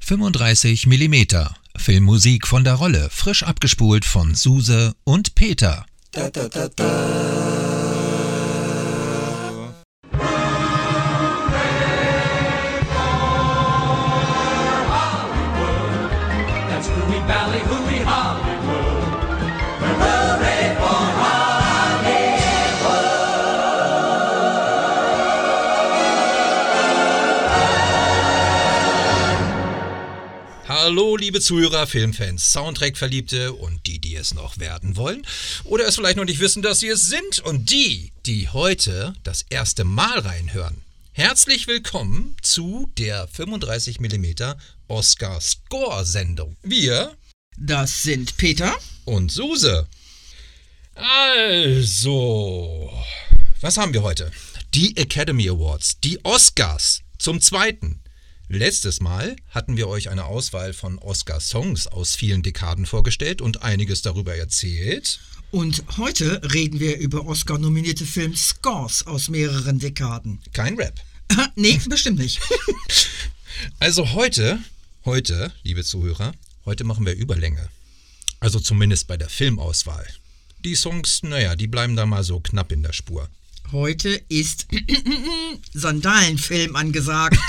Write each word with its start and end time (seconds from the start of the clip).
35 0.00 0.86
mm 0.86 1.14
Filmmusik 1.76 2.46
von 2.46 2.64
der 2.64 2.74
Rolle, 2.74 3.08
frisch 3.10 3.42
abgespult 3.42 4.04
von 4.04 4.34
Suse 4.34 4.94
und 5.04 5.34
Peter. 5.34 5.86
Liebe 31.38 31.46
Zuhörer, 31.46 31.86
Filmfans, 31.86 32.50
Soundtrack-Verliebte 32.50 33.52
und 33.52 33.86
die, 33.86 34.00
die 34.00 34.16
es 34.16 34.34
noch 34.34 34.58
werden 34.58 34.96
wollen 34.96 35.24
oder 35.62 35.86
es 35.86 35.94
vielleicht 35.94 36.16
noch 36.16 36.24
nicht 36.24 36.40
wissen, 36.40 36.62
dass 36.62 36.80
sie 36.80 36.88
es 36.88 37.02
sind 37.02 37.38
und 37.38 37.70
die, 37.70 38.10
die 38.26 38.48
heute 38.48 39.14
das 39.22 39.44
erste 39.48 39.84
Mal 39.84 40.18
reinhören. 40.18 40.82
Herzlich 41.12 41.68
willkommen 41.68 42.34
zu 42.42 42.90
der 42.98 43.28
35mm 43.28 44.56
Oscar 44.88 45.40
Score 45.40 46.04
Sendung. 46.04 46.56
Wir 46.62 47.16
Das 47.56 48.02
sind 48.02 48.36
Peter. 48.36 48.76
und 49.04 49.30
Suse. 49.30 49.86
Also, 50.96 52.92
was 53.60 53.76
haben 53.76 53.92
wir 53.92 54.02
heute? 54.02 54.32
Die 54.74 54.96
Academy 54.96 55.48
Awards, 55.48 56.00
die 56.00 56.18
Oscars 56.24 57.02
zum 57.16 57.40
zweiten. 57.40 58.00
Letztes 58.50 59.00
Mal 59.00 59.36
hatten 59.50 59.76
wir 59.76 59.88
euch 59.88 60.08
eine 60.08 60.24
Auswahl 60.24 60.72
von 60.72 60.98
Oscar-Songs 60.98 61.86
aus 61.86 62.16
vielen 62.16 62.42
Dekaden 62.42 62.86
vorgestellt 62.86 63.42
und 63.42 63.62
einiges 63.62 64.00
darüber 64.00 64.34
erzählt. 64.34 65.20
Und 65.50 65.84
heute 65.98 66.40
reden 66.54 66.80
wir 66.80 66.96
über 66.96 67.26
Oscar-nominierte 67.26 68.06
Film-Scores 68.06 69.06
aus 69.06 69.28
mehreren 69.28 69.78
Dekaden. 69.78 70.40
Kein 70.54 70.76
Rap. 70.76 70.94
nee, 71.56 71.78
bestimmt 71.88 72.18
nicht. 72.18 72.40
Also 73.80 74.12
heute, 74.12 74.60
heute, 75.04 75.50
liebe 75.64 75.82
Zuhörer, 75.82 76.32
heute 76.64 76.84
machen 76.84 77.04
wir 77.04 77.16
Überlänge. 77.16 77.68
Also 78.38 78.60
zumindest 78.60 79.08
bei 79.08 79.16
der 79.16 79.28
Filmauswahl. 79.28 80.06
Die 80.64 80.76
Songs, 80.76 81.24
naja, 81.24 81.56
die 81.56 81.66
bleiben 81.66 81.96
da 81.96 82.06
mal 82.06 82.22
so 82.22 82.38
knapp 82.38 82.70
in 82.70 82.84
der 82.84 82.92
Spur. 82.92 83.28
Heute 83.72 84.08
ist 84.28 84.66
Sandalenfilm 85.74 86.76
angesagt. 86.76 87.38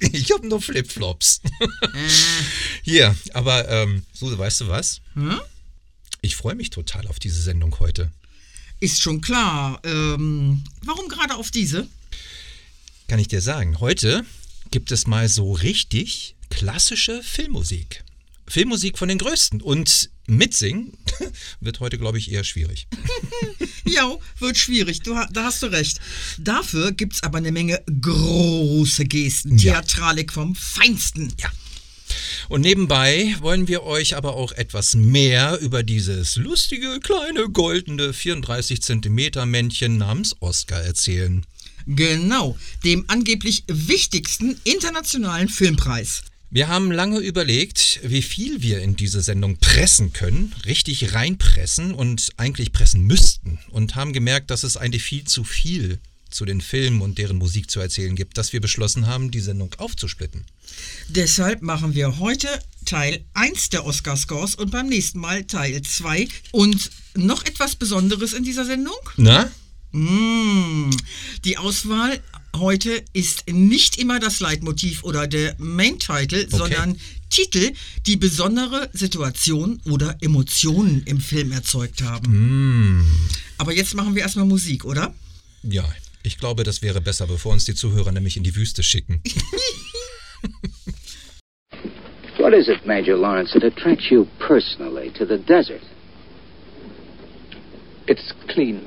Ich 0.00 0.32
habe 0.32 0.48
nur 0.48 0.62
Flipflops. 0.62 1.42
Hier, 2.84 3.14
aber 3.34 3.68
ähm, 3.68 4.02
Suse, 4.14 4.38
weißt 4.38 4.62
du 4.62 4.68
was? 4.68 5.02
Hm? 5.12 5.38
Ich 6.22 6.36
freue 6.36 6.54
mich 6.54 6.70
total 6.70 7.06
auf 7.06 7.18
diese 7.18 7.42
Sendung 7.42 7.78
heute. 7.80 8.10
Ist 8.80 9.02
schon 9.02 9.20
klar. 9.20 9.82
Ähm, 9.84 10.64
warum 10.84 11.10
gerade 11.10 11.34
auf 11.34 11.50
diese? 11.50 11.86
Kann 13.08 13.18
ich 13.18 13.28
dir 13.28 13.42
sagen, 13.42 13.78
heute 13.80 14.24
gibt 14.70 14.90
es 14.90 15.06
mal 15.06 15.28
so 15.28 15.52
richtig 15.52 16.34
klassische 16.48 17.22
Filmmusik. 17.22 18.04
Filmmusik 18.48 18.96
von 18.96 19.10
den 19.10 19.18
Größten. 19.18 19.60
Und 19.60 20.08
mitsingen 20.26 20.92
wird 21.60 21.80
heute, 21.80 21.98
glaube 21.98 22.18
ich, 22.18 22.30
eher 22.30 22.44
schwierig. 22.44 22.86
Ja, 23.86 24.16
wird 24.38 24.56
schwierig. 24.56 25.02
Du, 25.02 25.12
da 25.12 25.44
hast 25.44 25.62
du 25.62 25.66
recht. 25.66 26.00
Dafür 26.38 26.92
gibt's 26.92 27.22
aber 27.22 27.36
eine 27.36 27.52
Menge 27.52 27.82
große 28.00 29.04
Gesten. 29.04 29.58
Ja. 29.58 29.74
Theatralik 29.74 30.32
vom 30.32 30.54
Feinsten. 30.54 31.32
Ja. 31.38 31.52
Und 32.48 32.62
nebenbei 32.62 33.36
wollen 33.40 33.68
wir 33.68 33.82
euch 33.82 34.16
aber 34.16 34.36
auch 34.36 34.52
etwas 34.52 34.94
mehr 34.94 35.58
über 35.60 35.82
dieses 35.82 36.36
lustige, 36.36 36.98
kleine, 37.00 37.48
goldene 37.50 38.12
34 38.12 38.82
Zentimeter 38.82 39.46
Männchen 39.46 39.98
namens 39.98 40.34
Oscar 40.40 40.82
erzählen. 40.82 41.44
Genau, 41.86 42.56
dem 42.84 43.04
angeblich 43.08 43.64
wichtigsten 43.66 44.58
internationalen 44.64 45.48
Filmpreis. 45.48 46.22
Wir 46.54 46.68
haben 46.68 46.92
lange 46.92 47.18
überlegt, 47.18 47.98
wie 48.04 48.22
viel 48.22 48.62
wir 48.62 48.78
in 48.78 48.94
diese 48.94 49.22
Sendung 49.22 49.56
pressen 49.56 50.12
können, 50.12 50.54
richtig 50.66 51.12
reinpressen 51.12 51.92
und 51.92 52.30
eigentlich 52.36 52.70
pressen 52.70 53.00
müssten 53.00 53.58
und 53.70 53.96
haben 53.96 54.12
gemerkt, 54.12 54.52
dass 54.52 54.62
es 54.62 54.76
eigentlich 54.76 55.02
viel 55.02 55.24
zu 55.24 55.42
viel 55.42 55.98
zu 56.30 56.44
den 56.44 56.60
Filmen 56.60 57.02
und 57.02 57.18
deren 57.18 57.38
Musik 57.38 57.68
zu 57.72 57.80
erzählen 57.80 58.14
gibt, 58.14 58.38
dass 58.38 58.52
wir 58.52 58.60
beschlossen 58.60 59.08
haben, 59.08 59.32
die 59.32 59.40
Sendung 59.40 59.74
aufzusplitten. 59.78 60.44
Deshalb 61.08 61.60
machen 61.60 61.96
wir 61.96 62.20
heute 62.20 62.46
Teil 62.84 63.24
1 63.34 63.70
der 63.70 63.84
Oscar-Scores 63.84 64.54
und 64.54 64.70
beim 64.70 64.88
nächsten 64.88 65.18
Mal 65.18 65.42
Teil 65.46 65.82
2. 65.82 66.28
Und 66.52 66.88
noch 67.16 67.44
etwas 67.44 67.74
Besonderes 67.74 68.32
in 68.32 68.44
dieser 68.44 68.64
Sendung? 68.64 68.94
Na? 69.16 69.50
Mm, 69.90 70.90
die 71.44 71.58
Auswahl 71.58 72.22
heute 72.54 73.02
ist 73.12 73.44
nicht 73.48 73.98
immer 73.98 74.20
das 74.20 74.40
Leitmotiv 74.40 75.04
oder 75.04 75.26
der 75.26 75.54
Main-Title, 75.58 76.48
sondern 76.48 76.98
Titel, 77.30 77.72
die 78.06 78.16
besondere 78.16 78.88
Situation 78.92 79.80
oder 79.90 80.16
Emotionen 80.20 81.02
im 81.06 81.20
Film 81.20 81.52
erzeugt 81.52 82.02
haben. 82.02 83.04
Aber 83.58 83.72
jetzt 83.72 83.94
machen 83.94 84.14
wir 84.14 84.22
erstmal 84.22 84.46
Musik, 84.46 84.84
oder? 84.84 85.14
Ja, 85.62 85.84
ich 86.22 86.38
glaube, 86.38 86.64
das 86.64 86.80
wäre 86.82 87.00
besser, 87.00 87.26
bevor 87.26 87.52
uns 87.52 87.64
die 87.64 87.74
Zuhörer 87.74 88.12
nämlich 88.12 88.36
in 88.36 88.44
die 88.44 88.54
Wüste 88.54 88.82
schicken. 88.82 89.20
What 92.38 92.52
is 92.52 92.68
it, 92.68 92.86
Major 92.86 93.16
Lawrence, 93.16 93.52
that 93.52 93.64
attracts 93.64 94.10
you 94.10 94.26
personally 94.38 95.10
to 95.12 95.24
the 95.24 95.38
desert? 95.38 95.80
It's 98.06 98.34
clean. 98.48 98.82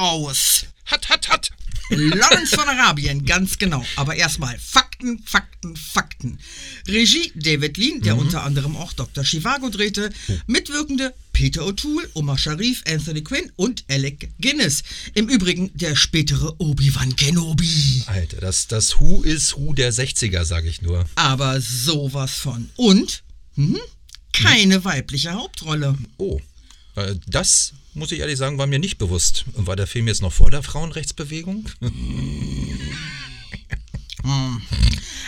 Aus. 0.00 0.66
Hat, 0.86 1.08
hat, 1.08 1.28
hat! 1.28 1.50
Lawrence 1.90 2.54
von 2.54 2.68
Arabien, 2.68 3.24
ganz 3.24 3.58
genau. 3.58 3.84
Aber 3.96 4.14
erstmal 4.14 4.56
Fakten, 4.58 5.18
Fakten, 5.24 5.76
Fakten. 5.76 6.38
Regie 6.86 7.32
David 7.34 7.76
Lean, 7.76 8.00
der 8.00 8.16
unter 8.16 8.44
anderem 8.44 8.76
auch 8.76 8.92
Dr. 8.92 9.24
Chivago 9.24 9.70
drehte. 9.70 10.10
Mitwirkende 10.46 11.12
Peter 11.32 11.62
O'Toole, 11.62 12.08
Omar 12.14 12.38
Sharif, 12.38 12.82
Anthony 12.86 13.22
Quinn 13.22 13.50
und 13.56 13.84
Alec 13.88 14.30
Guinness. 14.40 14.82
Im 15.14 15.28
Übrigen 15.28 15.70
der 15.74 15.96
spätere 15.96 16.54
Obi-Wan 16.58 17.16
Kenobi. 17.16 18.04
Alter, 18.06 18.38
das, 18.38 18.68
das 18.68 19.00
Who 19.00 19.22
is 19.22 19.56
Who 19.56 19.72
der 19.74 19.92
60er, 19.92 20.44
sage 20.44 20.68
ich 20.68 20.82
nur. 20.82 21.06
Aber 21.16 21.60
sowas 21.60 22.32
von. 22.32 22.70
Und 22.76 23.22
mhm, 23.56 23.80
keine 24.32 24.84
weibliche 24.84 25.32
Hauptrolle. 25.32 25.96
Oh, 26.18 26.40
äh, 26.94 27.16
das 27.26 27.72
muss 27.94 28.12
ich 28.12 28.20
ehrlich 28.20 28.38
sagen, 28.38 28.58
war 28.58 28.66
mir 28.66 28.78
nicht 28.78 28.98
bewusst. 28.98 29.44
War 29.54 29.76
der 29.76 29.86
Film 29.86 30.08
jetzt 30.08 30.22
noch 30.22 30.32
vor 30.32 30.50
der 30.50 30.62
Frauenrechtsbewegung? 30.62 31.68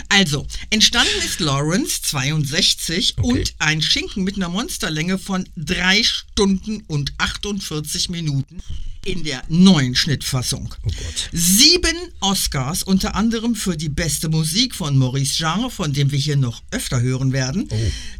Also, 0.08 0.46
entstanden 0.68 1.22
ist 1.24 1.40
Lawrence 1.40 2.02
62 2.02 3.14
Okay. 3.18 3.26
und 3.26 3.54
ein 3.58 3.80
Schinken 3.80 4.24
mit 4.24 4.36
einer 4.36 4.50
Monsterlänge 4.50 5.18
von 5.18 5.48
3 5.56 6.02
Stunden 6.02 6.82
und 6.86 7.14
48 7.16 8.10
Minuten 8.10 8.62
in 9.04 9.24
der 9.24 9.42
neuen 9.48 9.94
Schnittfassung. 9.94 10.74
Oh 10.84 10.90
Gott. 10.90 11.28
Sieben 11.32 11.96
Oscars, 12.20 12.82
unter 12.82 13.14
anderem 13.14 13.54
für 13.54 13.76
die 13.76 13.88
beste 13.88 14.28
Musik 14.28 14.74
von 14.74 14.96
Maurice 14.96 15.38
Jarre, 15.38 15.70
von 15.70 15.92
dem 15.92 16.12
wir 16.12 16.18
hier 16.18 16.36
noch 16.36 16.62
öfter 16.70 17.00
hören 17.00 17.32
werden. 17.32 17.68
Oh. 17.70 17.76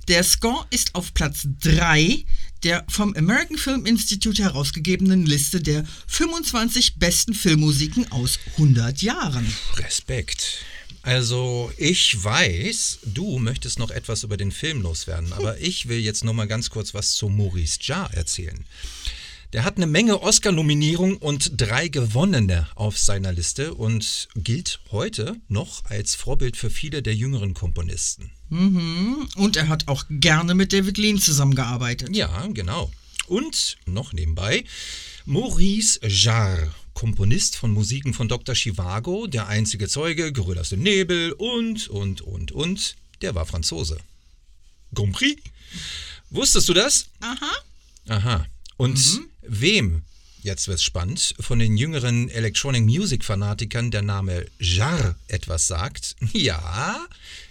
Der 0.09 0.25
Score 0.25 0.67
ist 0.71 0.95
auf 0.95 1.15
Platz 1.15 1.47
3 1.63 2.25
der 2.63 2.85
vom 2.89 3.15
American 3.17 3.59
Film 3.59 3.87
Institute 3.87 4.43
herausgegebenen 4.43 5.27
Liste 5.27 5.61
der 5.61 5.85
25 6.07 6.97
besten 6.97 7.35
Filmmusiken 7.35 8.11
aus 8.13 8.39
100 8.53 9.03
Jahren. 9.03 9.53
Respekt. 9.77 10.65
Also, 11.03 11.73
ich 11.79 12.23
weiß, 12.23 13.01
du 13.07 13.41
möchtest 13.41 13.81
noch 13.81 13.91
etwas 13.91 14.23
über 14.23 14.37
den 14.37 14.53
Film 14.53 14.83
loswerden, 14.83 15.33
aber 15.33 15.59
ich 15.59 15.89
will 15.89 15.99
jetzt 15.99 16.23
noch 16.23 16.33
mal 16.33 16.47
ganz 16.47 16.71
kurz 16.71 16.95
was 16.95 17.15
zu 17.15 17.29
Maurice 17.29 17.79
Jarre 17.83 18.15
erzählen. 18.15 18.65
Der 19.53 19.65
hat 19.65 19.77
eine 19.77 19.87
Menge 19.87 20.23
Oscar-Nominierungen 20.23 21.19
und 21.19 21.61
drei 21.61 21.89
gewonnene 21.89 22.69
auf 22.75 22.97
seiner 22.97 23.33
Liste 23.33 23.75
und 23.75 24.29
gilt 24.35 24.81
heute 24.91 25.37
noch 25.49 25.85
als 25.85 26.15
Vorbild 26.15 26.57
für 26.57 26.71
viele 26.71 27.03
der 27.03 27.15
jüngeren 27.15 27.53
Komponisten. 27.53 28.31
Und 28.49 29.57
er 29.57 29.69
hat 29.69 29.89
auch 29.89 30.05
gerne 30.09 30.55
mit 30.55 30.73
David 30.73 30.97
Lean 30.97 31.19
zusammengearbeitet. 31.19 32.17
Ja, 32.17 32.47
genau. 32.47 32.91
Und 33.27 33.77
noch 33.85 34.15
nebenbei 34.15 34.65
Maurice 35.27 36.01
Jarre, 36.07 36.75
Komponist 36.95 37.57
von 37.57 37.73
Musiken 37.73 38.15
von 38.15 38.29
Dr. 38.29 38.55
Chivago, 38.55 39.27
der 39.27 39.49
einzige 39.49 39.87
Zeuge, 39.87 40.33
Geröll 40.33 40.59
aus 40.59 40.71
dem 40.71 40.83
Nebel 40.83 41.33
und, 41.33 41.89
und, 41.89 42.23
und, 42.23 42.53
und, 42.53 42.97
der 43.21 43.35
war 43.35 43.45
Franzose. 43.45 43.99
Compris? 44.95 45.37
Wusstest 46.31 46.69
du 46.71 46.75
das? 46.75 47.07
Aha. 47.21 47.53
Aha. 48.09 48.47
Und 48.77 49.23
wem, 49.43 50.03
jetzt 50.43 50.69
wird's 50.69 50.83
spannend, 50.83 51.35
von 51.41 51.59
den 51.59 51.77
jüngeren 51.77 52.29
Electronic 52.29 52.83
Music 52.83 53.25
Fanatikern 53.25 53.91
der 53.91 54.03
Name 54.03 54.47
Jarre 54.59 55.17
etwas 55.29 55.67
sagt? 55.67 56.17
Ja, 56.33 57.07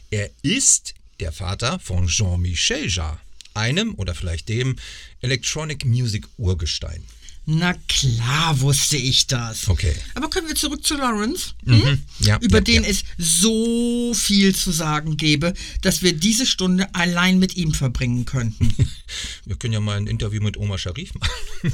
er 0.10 0.30
ist 0.42 0.94
der 1.20 1.32
Vater 1.32 1.80
von 1.80 2.08
Jean-Michel 2.08 2.90
Jarre, 2.90 3.20
einem 3.54 3.96
oder 3.96 4.16
vielleicht 4.16 4.50
dem 4.50 4.76
Electronic 5.22 5.86
Music 5.86 6.28
Urgestein. 6.38 7.04
Na 7.46 7.74
klar 7.88 8.62
wusste 8.62 8.98
ich 8.98 9.26
das. 9.28 9.68
Okay. 9.68 9.96
Aber 10.14 10.30
können 10.30 10.48
wir 10.48 10.56
zurück 10.56 10.86
zu 10.86 10.96
Lawrence? 10.96 11.54
Hm? 11.66 12.02
Ja, 12.20 12.38
Über 12.40 12.58
ja, 12.58 12.64
den 12.64 12.84
ja. 12.84 12.90
es 12.90 13.04
so 13.18 14.14
viel 14.14 14.56
zu 14.56 14.72
sagen 14.72 15.18
gäbe, 15.18 15.54
dass 15.82 16.04
wir 16.04 16.14
diese 16.14 16.46
Stunde 16.46 16.94
allein 16.94 17.40
mit 17.40 17.58
ihm 17.58 17.74
verbringen 17.74 18.26
könnten. 18.26 18.76
Wir 19.46 19.56
können 19.56 19.74
ja 19.74 19.80
mal 19.80 19.98
ein 19.98 20.08
Interview 20.08 20.42
mit 20.42 20.56
Oma 20.56 20.78
Sharif 20.78 21.14
machen. 21.16 21.74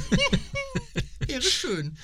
Wäre 1.26 1.42
schön. 1.42 1.96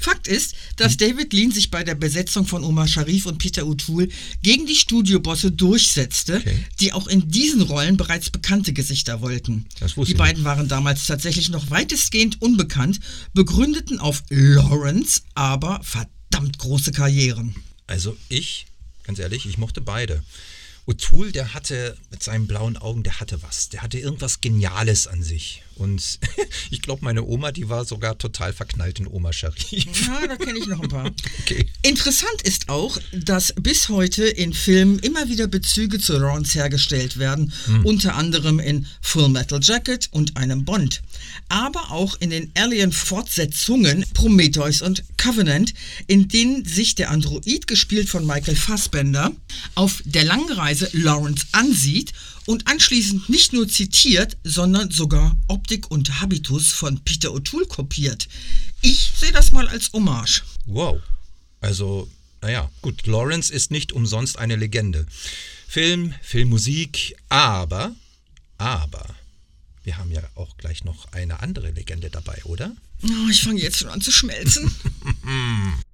Fakt 0.00 0.26
ist, 0.28 0.54
dass 0.76 0.96
David 0.96 1.32
Lean 1.32 1.50
sich 1.52 1.70
bei 1.70 1.84
der 1.84 1.94
Besetzung 1.94 2.46
von 2.46 2.64
Omar 2.64 2.88
Sharif 2.88 3.26
und 3.26 3.38
Peter 3.38 3.62
O'Toole 3.62 4.08
gegen 4.42 4.66
die 4.66 4.74
Studiobosse 4.76 5.50
durchsetzte, 5.52 6.36
Okay. 6.38 6.64
die 6.80 6.92
auch 6.92 7.06
in 7.06 7.28
diesen 7.30 7.60
Rollen 7.62 7.96
bereits 7.96 8.30
bekannte 8.30 8.72
Gesichter 8.72 9.20
wollten. 9.20 9.66
Die 10.06 10.14
beiden 10.14 10.44
waren 10.44 10.68
damals 10.68 11.06
tatsächlich 11.06 11.50
noch 11.50 11.70
weitestgehend 11.70 12.40
unbekannt, 12.40 13.00
begründeten 13.34 13.98
auf 13.98 14.22
Lawrence 14.30 15.22
aber 15.34 15.80
verdammt 15.82 16.58
große 16.58 16.92
Karrieren. 16.92 17.54
Also 17.86 18.16
ich, 18.28 18.66
ganz 19.04 19.18
ehrlich, 19.18 19.44
ich 19.46 19.58
mochte 19.58 19.80
beide. 19.80 20.22
O'Toole, 20.86 21.30
der 21.30 21.52
hatte 21.54 21.96
mit 22.10 22.22
seinen 22.22 22.46
blauen 22.46 22.76
Augen, 22.76 23.02
der 23.02 23.20
hatte 23.20 23.42
was. 23.42 23.68
Der 23.68 23.82
hatte 23.82 23.98
irgendwas 23.98 24.40
Geniales 24.40 25.06
an 25.06 25.22
sich. 25.22 25.62
Und 25.80 26.18
ich 26.70 26.82
glaube, 26.82 27.02
meine 27.04 27.24
Oma, 27.24 27.52
die 27.52 27.70
war 27.70 27.86
sogar 27.86 28.18
total 28.18 28.52
verknallt 28.52 29.00
in 29.00 29.06
Oma 29.06 29.32
Sharif. 29.32 29.72
Ja, 29.72 30.26
da 30.26 30.36
kenne 30.36 30.58
ich 30.58 30.66
noch 30.66 30.80
ein 30.80 30.88
paar. 30.88 31.10
Okay. 31.40 31.66
Interessant 31.82 32.42
ist 32.42 32.68
auch, 32.68 32.98
dass 33.12 33.54
bis 33.54 33.88
heute 33.88 34.24
in 34.24 34.52
Filmen 34.52 34.98
immer 34.98 35.28
wieder 35.28 35.46
Bezüge 35.46 35.98
zu 35.98 36.18
Lawrence 36.18 36.56
hergestellt 36.58 37.18
werden, 37.18 37.52
unter 37.82 38.14
anderem 38.14 38.60
in 38.60 38.86
Full 39.00 39.30
Metal 39.30 39.58
Jacket 39.62 40.08
und 40.12 40.36
einem 40.36 40.64
Bond. 40.64 41.02
Aber 41.48 41.90
auch 41.90 42.16
in 42.20 42.30
den 42.30 42.52
Alien-Fortsetzungen 42.54 44.04
Prometheus 44.12 44.82
und 44.82 45.02
Covenant, 45.16 45.72
in 46.06 46.28
denen 46.28 46.64
sich 46.64 46.94
der 46.94 47.10
Android, 47.10 47.66
gespielt 47.66 48.08
von 48.08 48.26
Michael 48.26 48.56
Fassbender, 48.56 49.32
auf 49.74 50.02
der 50.04 50.24
langen 50.24 50.52
Reise 50.52 50.88
Lawrence 50.92 51.46
ansieht 51.52 52.12
und 52.46 52.66
anschließend 52.66 53.28
nicht 53.28 53.52
nur 53.52 53.68
zitiert, 53.68 54.36
sondern 54.44 54.90
sogar 54.90 55.36
Optik 55.48 55.90
und 55.90 56.20
Habitus 56.20 56.72
von 56.72 57.00
Peter 57.04 57.30
O'Toole 57.30 57.66
kopiert. 57.66 58.28
Ich 58.80 59.12
sehe 59.16 59.32
das 59.32 59.52
mal 59.52 59.68
als 59.68 59.92
Hommage. 59.92 60.42
Wow. 60.66 61.00
Also, 61.60 62.08
naja, 62.40 62.70
gut, 62.80 63.06
Lawrence 63.06 63.52
ist 63.52 63.70
nicht 63.70 63.92
umsonst 63.92 64.38
eine 64.38 64.56
Legende. 64.56 65.06
Film, 65.68 66.14
Filmmusik, 66.22 67.16
aber, 67.28 67.94
aber, 68.58 69.14
wir 69.84 69.98
haben 69.98 70.10
ja 70.10 70.22
auch 70.34 70.56
gleich 70.56 70.84
noch 70.84 71.12
eine 71.12 71.40
andere 71.40 71.70
Legende 71.70 72.10
dabei, 72.10 72.42
oder? 72.44 72.74
Oh, 73.02 73.28
ich 73.30 73.42
fange 73.42 73.60
jetzt 73.60 73.78
schon 73.78 73.88
an 73.88 74.00
zu 74.00 74.10
schmelzen. 74.10 74.74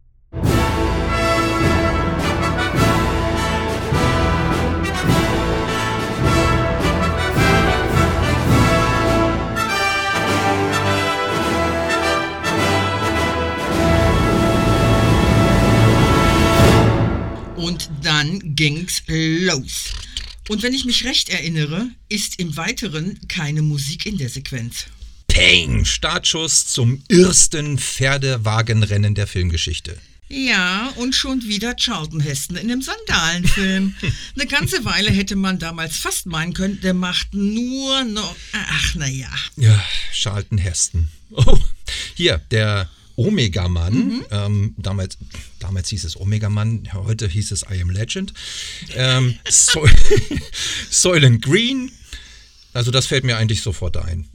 ging's 18.57 19.03
los. 19.07 19.93
Und 20.49 20.63
wenn 20.63 20.73
ich 20.73 20.85
mich 20.85 21.05
recht 21.05 21.29
erinnere, 21.29 21.89
ist 22.09 22.39
im 22.39 22.57
Weiteren 22.57 23.21
keine 23.29 23.63
Musik 23.63 24.07
in 24.07 24.17
der 24.19 24.29
Sequenz. 24.29 24.87
Peng! 25.29 25.85
Startschuss 25.85 26.67
zum 26.67 27.03
ersten 27.09 27.79
Pferdewagenrennen 27.79 29.15
der 29.15 29.27
Filmgeschichte. 29.27 29.99
Ja, 30.29 30.93
und 30.97 31.15
schon 31.15 31.43
wieder 31.43 31.77
Charlton 31.77 32.21
Heston 32.21 32.57
in 32.57 32.71
einem 32.71 32.83
Sandalenfilm. 32.83 33.95
Eine 34.35 34.47
ganze 34.47 34.85
Weile 34.85 35.11
hätte 35.11 35.37
man 35.37 35.59
damals 35.59 35.99
fast 35.99 36.27
meinen 36.27 36.53
können, 36.53 36.81
der 36.81 36.95
macht 36.95 37.33
nur 37.33 38.03
noch. 38.05 38.35
Ach, 38.53 38.95
naja. 38.97 39.31
Ja, 39.57 39.85
Charlton 40.13 40.59
Heston. 40.59 41.09
Oh, 41.31 41.59
hier, 42.15 42.39
der 42.51 42.89
Omega-Mann. 43.17 44.25
Ähm, 44.31 44.75
damals, 44.79 45.19
damals 45.59 45.89
hieß 45.89 46.05
es 46.05 46.19
Omega-Mann, 46.19 46.89
heute 46.93 47.29
hieß 47.29 47.53
es 47.53 47.63
I 47.63 47.81
Am 47.83 47.91
Legend. 47.91 48.33
Ähm, 48.95 49.37
so 49.49 49.87
Soylent 50.91 51.43
Green. 51.45 51.91
Also 52.73 52.91
das 52.91 53.07
fällt 53.07 53.25
mir 53.25 53.39
eigentlich 53.39 53.63
sofort 53.63 53.97
ein. 53.97 54.29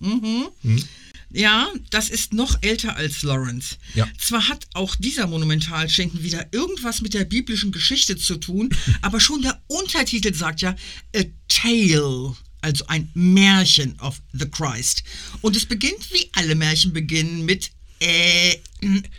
Ja, 1.34 1.72
das 1.92 2.10
ist 2.10 2.34
noch 2.34 2.58
älter 2.62 2.96
als 2.96 3.24
Lawrence. 3.24 3.78
Ja. 3.94 4.08
Zwar 4.18 4.50
hat 4.50 4.68
auch 4.74 4.96
dieser 4.96 5.28
Monumentalschinken 5.28 6.24
wieder 6.24 6.48
irgendwas 6.52 7.02
mit 7.02 7.14
der 7.14 7.24
biblischen 7.24 7.72
Geschichte 7.72 8.18
zu 8.18 8.38
tun, 8.38 8.70
aber 9.02 9.20
schon 9.20 9.42
der 9.42 9.62
Untertitel 9.68 10.34
sagt 10.34 10.62
ja 10.62 10.76
A 11.16 11.24
Tale, 11.48 12.36
also 12.62 12.86
ein 12.88 13.10
Märchen 13.14 13.98
of 14.02 14.22
the 14.34 14.46
Christ. 14.46 15.04
Und 15.42 15.56
es 15.56 15.66
beginnt, 15.66 16.12
wie 16.12 16.30
alle 16.34 16.56
Märchen 16.56 16.94
beginnen, 16.94 17.46
mit 17.46 17.72
äh, 18.02 18.60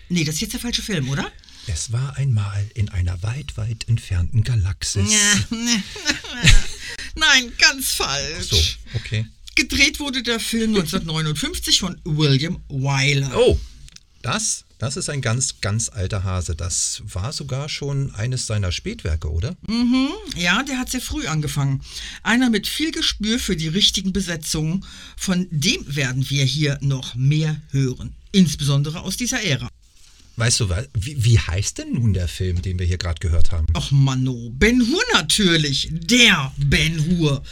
nee, 0.08 0.24
das 0.24 0.36
ist 0.36 0.40
jetzt 0.42 0.52
der 0.52 0.60
falsche 0.60 0.82
Film, 0.82 1.08
oder? 1.08 1.30
Es 1.68 1.92
war 1.92 2.16
einmal 2.16 2.68
in 2.74 2.88
einer 2.88 3.22
weit, 3.22 3.56
weit 3.56 3.88
entfernten 3.88 4.42
Galaxis. 4.42 5.08
Nein, 7.14 7.52
ganz 7.58 7.92
falsch. 7.92 8.48
So, 8.50 8.56
okay. 8.94 9.26
Gedreht 9.54 10.00
wurde 10.00 10.22
der 10.22 10.40
Film 10.40 10.70
1959 10.74 11.80
von 11.80 12.00
William 12.04 12.60
Wyler. 12.68 13.30
Oh, 13.36 13.58
das, 14.22 14.64
das 14.78 14.96
ist 14.96 15.08
ein 15.08 15.20
ganz, 15.20 15.60
ganz 15.60 15.88
alter 15.88 16.24
Hase. 16.24 16.56
Das 16.56 17.02
war 17.04 17.32
sogar 17.32 17.68
schon 17.68 18.12
eines 18.14 18.46
seiner 18.46 18.72
Spätwerke, 18.72 19.30
oder? 19.30 19.56
Ja, 20.36 20.62
der 20.64 20.78
hat 20.78 20.90
sehr 20.90 21.00
früh 21.00 21.26
angefangen. 21.26 21.82
Einer 22.22 22.50
mit 22.50 22.66
viel 22.66 22.90
Gespür 22.90 23.38
für 23.38 23.56
die 23.56 23.68
richtigen 23.68 24.12
Besetzungen. 24.12 24.84
Von 25.16 25.46
dem 25.50 25.94
werden 25.94 26.28
wir 26.30 26.44
hier 26.44 26.78
noch 26.80 27.14
mehr 27.14 27.60
hören. 27.70 28.16
Insbesondere 28.32 29.00
aus 29.00 29.16
dieser 29.16 29.42
Ära. 29.42 29.68
Weißt 30.36 30.60
du, 30.60 30.70
wie, 30.94 31.22
wie 31.24 31.38
heißt 31.38 31.78
denn 31.78 31.92
nun 31.92 32.14
der 32.14 32.26
Film, 32.26 32.62
den 32.62 32.78
wir 32.78 32.86
hier 32.86 32.96
gerade 32.96 33.20
gehört 33.20 33.52
haben? 33.52 33.66
Och 33.76 33.90
Manno, 33.90 34.50
Ben 34.54 34.80
Hur 34.80 35.02
natürlich. 35.12 35.88
Der 35.92 36.52
Ben 36.56 37.04
Hur. 37.06 37.42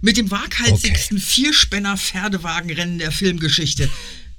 Mit 0.00 0.16
dem 0.16 0.30
waghalsigsten 0.30 1.18
Vierspänner-Pferdewagenrennen 1.18 2.98
der 2.98 3.12
Filmgeschichte. 3.12 3.90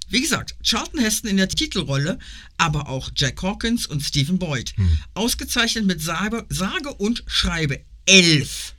Wie 0.09 0.21
gesagt, 0.21 0.55
Charlton 0.63 0.99
Heston 0.99 1.29
in 1.29 1.37
der 1.37 1.47
Titelrolle, 1.47 2.17
aber 2.57 2.89
auch 2.89 3.11
Jack 3.15 3.41
Hawkins 3.43 3.85
und 3.85 4.01
Stephen 4.01 4.39
Boyd. 4.39 4.73
Ausgezeichnet 5.13 5.85
mit 5.85 6.01
sage, 6.01 6.45
sage 6.49 6.93
und 6.95 7.23
schreibe 7.27 7.81
elf. 8.07 8.73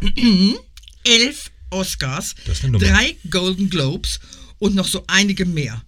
elf 1.04 1.50
Oscars, 1.70 2.34
drei 2.78 3.16
Golden 3.30 3.70
Globes 3.70 4.20
und 4.58 4.74
noch 4.74 4.86
so 4.86 5.04
einige 5.06 5.46
mehr. 5.46 5.82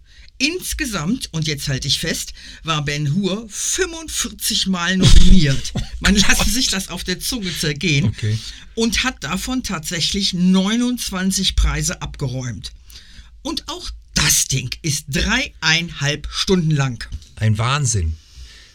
Insgesamt, 0.44 1.30
und 1.32 1.46
jetzt 1.46 1.68
halte 1.68 1.88
ich 1.88 1.98
fest, 1.98 2.34
war 2.64 2.84
Ben 2.84 3.14
Hur 3.14 3.46
45 3.48 4.66
Mal 4.66 4.98
nominiert. 4.98 5.72
Man 6.00 6.16
lasse 6.16 6.50
sich 6.50 6.66
das 6.66 6.88
auf 6.88 7.02
der 7.02 7.18
Zunge 7.18 7.50
zergehen. 7.56 8.08
Okay. 8.08 8.38
Und 8.74 9.04
hat 9.04 9.24
davon 9.24 9.62
tatsächlich 9.62 10.34
29 10.34 11.56
Preise 11.56 12.02
abgeräumt. 12.02 12.72
Und 13.40 13.66
auch 13.68 13.90
das 14.12 14.46
Ding 14.46 14.68
ist 14.82 15.06
dreieinhalb 15.08 16.28
Stunden 16.30 16.72
lang. 16.72 17.08
Ein 17.36 17.56
Wahnsinn. 17.56 18.14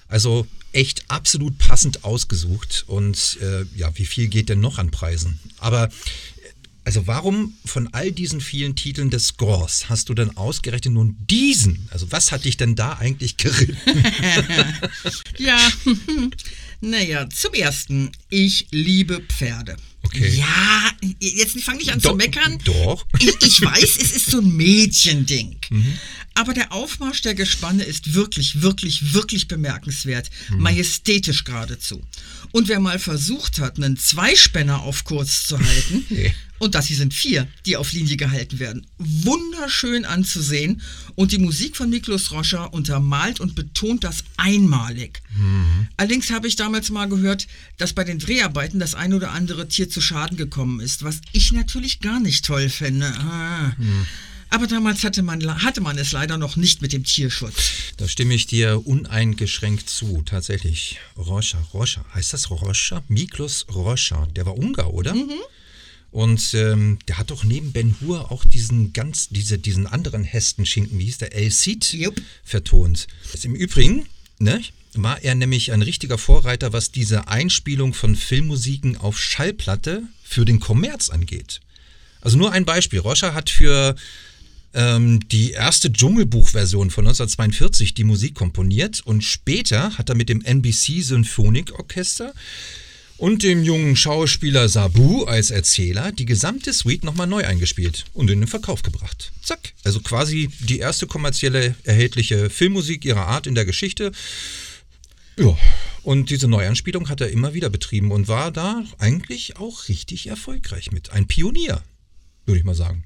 Also 0.08 0.48
echt 0.72 1.04
absolut 1.08 1.60
passend 1.60 2.04
ausgesucht. 2.04 2.86
Und 2.88 3.38
äh, 3.42 3.66
ja, 3.76 3.96
wie 3.96 4.08
viel 4.08 4.28
geht 4.28 4.50
denn 4.50 4.60
noch 4.60 4.80
an 4.80 4.90
Preisen? 4.90 5.40
Aber 5.60 5.92
also 6.90 7.06
warum 7.06 7.54
von 7.66 7.88
all 7.94 8.12
diesen 8.12 8.42
vielen 8.42 8.74
Titeln 8.74 9.12
des 9.12 9.28
Scores 9.28 9.90
hast 9.90 10.10
du 10.10 10.16
denn 10.16 10.36
ausgerechnet 10.38 10.96
nun 10.96 11.16
diesen? 11.30 11.88
Also 11.92 12.12
was 12.12 12.32
hat 12.32 12.46
dich 12.46 12.58
denn 12.58 12.74
da 12.74 12.94
eigentlich 12.94 13.38
geritten? 13.38 13.78
Ja, 15.38 15.60
naja, 16.82 17.30
zum 17.30 17.54
Ersten, 17.54 18.12
ich 18.32 18.70
liebe 18.72 19.22
Pferde. 19.22 19.76
Okay. 20.02 20.36
Ja, 20.38 20.92
jetzt 21.20 21.60
fang 21.62 21.78
nicht 21.78 21.92
an 21.92 22.00
Doch, 22.00 22.12
zu 22.12 22.16
meckern. 22.16 22.58
doch. 22.64 23.06
Ich, 23.20 23.36
ich 23.46 23.62
weiß, 23.62 23.98
es 24.02 24.12
ist 24.12 24.32
so 24.32 24.40
ein 24.40 24.56
Mädchending. 24.56 25.58
Aber 26.36 26.54
der 26.54 26.72
Aufmarsch 26.72 27.22
der 27.22 27.36
Gespanne 27.36 27.84
ist 27.84 28.14
wirklich, 28.14 28.62
wirklich, 28.62 29.14
wirklich 29.14 29.48
bemerkenswert. 29.48 30.30
Majestätisch 30.50 31.44
geradezu. 31.44 32.02
Und 32.52 32.68
wer 32.70 32.80
mal 32.80 32.98
versucht 32.98 33.60
hat, 33.60 33.78
einen 33.78 33.98
Zweispänner 33.98 34.82
auf 34.82 35.04
Kurs 35.04 35.46
zu 35.46 35.60
halten, 35.60 36.06
Nee. 36.10 36.34
und 36.58 36.74
das 36.76 36.88
hier 36.88 36.98
sind 36.98 37.14
vier, 37.14 37.48
die 37.66 37.76
auf 37.78 37.92
Linie 37.92 38.18
gehalten 38.18 38.58
werden, 38.60 38.88
wunderschön 38.98 40.06
anzusehen. 40.06 40.82
Und 41.16 41.32
die 41.34 41.38
Musik 41.38 41.76
von 41.76 41.90
Miklos 41.90 42.32
Roscher 42.32 42.74
untermalt 42.74 43.40
und 43.42 43.54
betont 43.56 44.04
das 44.06 44.24
einmalig. 44.38 45.22
Allerdings 45.98 46.32
habe 46.32 46.48
ich 46.48 46.56
damals 46.56 46.90
mal 46.90 47.08
gehört, 47.10 47.48
dass 47.78 47.94
bei 47.94 48.04
den 48.06 48.20
Dreharbeiten 48.20 48.80
das 48.80 48.96
ein 48.96 49.14
oder 49.14 49.32
andere 49.32 49.68
Tier 49.68 49.89
zu 49.90 50.02
Schaden 50.02 50.38
gekommen 50.38 50.80
ist, 50.80 51.04
was 51.04 51.22
ich 51.32 51.52
natürlich 51.52 52.00
gar 52.00 52.20
nicht 52.20 52.46
toll 52.46 52.70
finde. 52.70 53.08
Ah. 53.08 53.76
Aber 54.52 54.66
damals 54.66 55.04
hatte 55.04 55.22
man, 55.22 55.64
hatte 55.64 55.80
man 55.82 55.98
es 55.98 56.12
leider 56.12 56.38
noch 56.38 56.56
nicht 56.56 56.82
mit 56.82 56.92
dem 56.92 57.04
Tierschutz. 57.04 57.94
Da 57.98 58.08
stimme 58.08 58.34
ich 58.34 58.48
dir 58.48 58.86
uneingeschränkt 58.86 59.90
zu, 59.90 60.24
tatsächlich. 60.26 61.00
Roscher, 61.16 61.60
Roscher, 61.74 62.04
heißt 62.14 62.34
das 62.34 62.50
Roscher? 62.50 63.04
Miklos 63.08 63.68
Roscher, 63.74 64.28
der 64.36 64.48
war 64.48 64.58
Ungar, 64.58 64.94
oder? 64.94 65.16
Und 66.12 66.56
ähm, 66.56 66.98
der 67.08 67.20
hat 67.20 67.30
doch 67.30 67.44
neben 67.44 67.72
Ben 67.72 67.96
Hur 68.02 68.32
auch 68.32 68.44
diesen 68.44 68.94
ganz, 68.94 69.30
diese, 69.30 69.60
diesen 69.60 69.86
anderen 69.86 70.24
Hästenschinken, 70.24 70.98
wie 70.98 71.06
hieß 71.06 71.20
der, 71.20 71.36
El 71.36 71.52
Cid, 71.52 71.94
Jupp. 71.94 72.20
vertont. 72.44 73.08
Im 73.44 73.54
Übrigen, 73.54 74.08
ne, 74.40 74.60
war 74.96 75.24
er 75.24 75.36
nämlich 75.36 75.72
ein 75.72 75.82
richtiger 75.82 76.18
Vorreiter, 76.18 76.74
was 76.74 76.92
diese 76.92 77.28
Einspielung 77.28 77.94
von 77.94 78.16
Filmmusiken 78.16 78.98
auf 78.98 79.20
Schallplatte 79.20 80.04
für 80.24 80.46
den 80.46 80.60
Kommerz 80.60 81.10
angeht. 81.10 81.60
Also 82.22 82.38
nur 82.38 82.52
ein 82.52 82.66
Beispiel. 82.66 83.00
Roscher 83.00 83.34
hat 83.34 83.50
für 83.50 83.96
ähm, 84.74 85.28
die 85.30 85.52
erste 85.52 85.92
Dschungelbuch-Version 85.92 86.90
von 86.90 87.06
1942 87.06 87.94
die 87.94 88.04
Musik 88.04 88.36
komponiert 88.36 89.02
und 89.06 89.24
später 89.24 89.98
hat 89.98 90.10
er 90.10 90.16
mit 90.16 90.30
dem 90.30 90.42
NBC 90.44 91.02
Symphonik-Orchester 91.02 92.34
und 93.18 93.44
dem 93.44 93.64
jungen 93.64 93.96
Schauspieler 93.96 94.70
Sabu 94.70 95.26
als 95.26 95.52
Erzähler 95.52 96.12
die 96.12 96.26
gesamte 96.26 96.72
Suite 96.74 97.04
nochmal 97.04 97.28
neu 97.28 97.46
eingespielt 97.46 98.06
und 98.14 98.30
in 98.30 98.40
den 98.40 98.48
Verkauf 98.48 98.82
gebracht. 98.82 99.32
Zack. 99.44 99.74
Also 99.84 100.00
quasi 100.00 100.50
die 100.60 100.80
erste 100.80 101.06
kommerzielle 101.06 101.76
erhältliche 101.84 102.50
Filmmusik 102.50 103.04
ihrer 103.06 103.28
Art 103.28 103.46
in 103.46 103.56
der 103.56 103.66
Geschichte. 103.66 104.12
Ja. 105.40 105.58
Und 106.04 106.30
diese 106.30 106.48
Neuanspielung 106.48 107.10
hat 107.10 107.22
er 107.22 107.30
immer 107.30 107.54
wieder 107.54 107.70
betrieben 107.70 108.12
und 108.12 108.28
war 108.28 108.52
da 108.52 108.84
eigentlich 108.98 109.58
auch 109.58 109.88
richtig 109.90 110.28
erfolgreich 110.28 110.92
mit. 110.92 111.12
Ein 111.12 111.28
Pionier, 111.28 111.84
würde 112.46 112.60
ich 112.60 112.66
mal 112.66 112.76
sagen. 112.76 113.04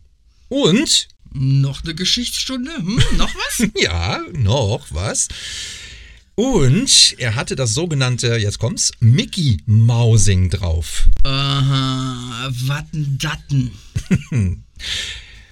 Und 0.49 1.07
Noch 1.33 1.83
eine 1.83 1.95
Geschichtsstunde? 1.95 2.75
Hm, 2.75 3.01
noch 3.17 3.33
was? 3.33 3.67
ja, 3.75 4.19
noch 4.33 4.87
was. 4.91 5.27
Und 6.35 7.15
er 7.19 7.35
hatte 7.35 7.55
das 7.55 7.73
sogenannte, 7.73 8.37
jetzt 8.37 8.57
kommt's, 8.57 8.91
Mickey 8.99 9.57
Mousing 9.65 10.49
drauf. 10.49 11.07
Aha, 11.23 12.49
Wattendatten. 12.51 13.71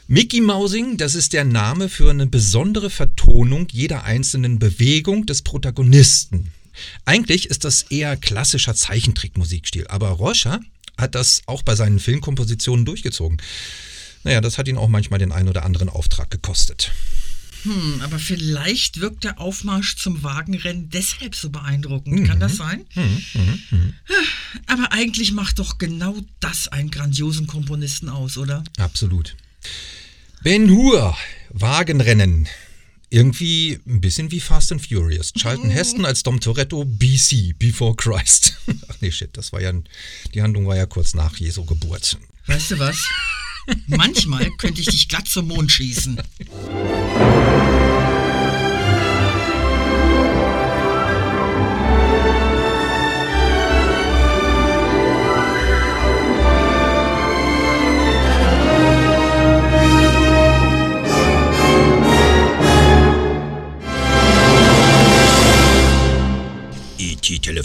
Mickey 0.07 0.41
Mousing, 0.41 0.97
das 0.97 1.15
ist 1.15 1.33
der 1.33 1.45
Name 1.45 1.87
für 1.87 2.09
eine 2.09 2.27
besondere 2.27 2.89
Vertonung 2.89 3.67
jeder 3.71 4.03
einzelnen 4.03 4.59
Bewegung 4.59 5.25
des 5.25 5.41
Protagonisten. 5.41 6.51
Eigentlich 7.05 7.47
ist 7.49 7.63
das 7.63 7.83
eher 7.83 8.17
klassischer 8.17 8.75
Zeichentrickmusikstil, 8.75 9.87
aber 9.87 10.09
Rorschach 10.09 10.59
hat 10.97 11.15
das 11.15 11.41
auch 11.45 11.63
bei 11.63 11.75
seinen 11.75 11.99
Filmkompositionen 11.99 12.85
durchgezogen. 12.85 13.41
Naja, 14.23 14.41
das 14.41 14.57
hat 14.57 14.67
ihn 14.67 14.77
auch 14.77 14.87
manchmal 14.87 15.19
den 15.19 15.31
einen 15.31 15.49
oder 15.49 15.63
anderen 15.63 15.89
Auftrag 15.89 16.29
gekostet. 16.29 16.91
Hm, 17.63 18.01
aber 18.01 18.17
vielleicht 18.17 18.99
wirkt 18.99 19.23
der 19.23 19.39
Aufmarsch 19.39 19.95
zum 19.95 20.23
Wagenrennen 20.23 20.89
deshalb 20.89 21.35
so 21.35 21.49
beeindruckend. 21.49 22.27
Kann 22.27 22.39
das 22.39 22.57
sein? 22.57 22.85
Aber 24.67 24.91
eigentlich 24.91 25.31
macht 25.31 25.59
doch 25.59 25.77
genau 25.77 26.15
das 26.39 26.67
einen 26.67 26.89
grandiosen 26.89 27.47
Komponisten 27.47 28.09
aus, 28.09 28.37
oder? 28.37 28.63
Absolut. 28.77 29.35
Ben 30.43 30.69
Hur, 30.71 31.15
Wagenrennen. 31.49 32.47
Irgendwie 33.13 33.77
ein 33.85 33.99
bisschen 33.99 34.31
wie 34.31 34.39
Fast 34.39 34.71
and 34.71 34.87
Furious. 34.87 35.33
Charlton 35.33 35.69
Heston 35.69 36.05
als 36.05 36.23
Dom 36.23 36.39
Toretto, 36.39 36.85
BC, 36.85 37.59
Before 37.59 37.93
Christ. 37.93 38.57
Ach 38.87 38.95
nee, 39.01 39.11
shit, 39.11 39.35
das 39.35 39.51
war 39.51 39.59
ja, 39.59 39.73
die 40.33 40.41
Handlung 40.41 40.65
war 40.65 40.77
ja 40.77 40.85
kurz 40.85 41.13
nach 41.13 41.35
Jesu 41.35 41.65
Geburt. 41.65 42.17
Weißt 42.47 42.71
du 42.71 42.79
was? 42.79 43.03
Manchmal 43.87 44.49
könnte 44.51 44.79
ich 44.79 44.87
dich 44.87 45.09
glatt 45.09 45.27
zum 45.27 45.49
Mond 45.49 45.73
schießen. 45.73 46.21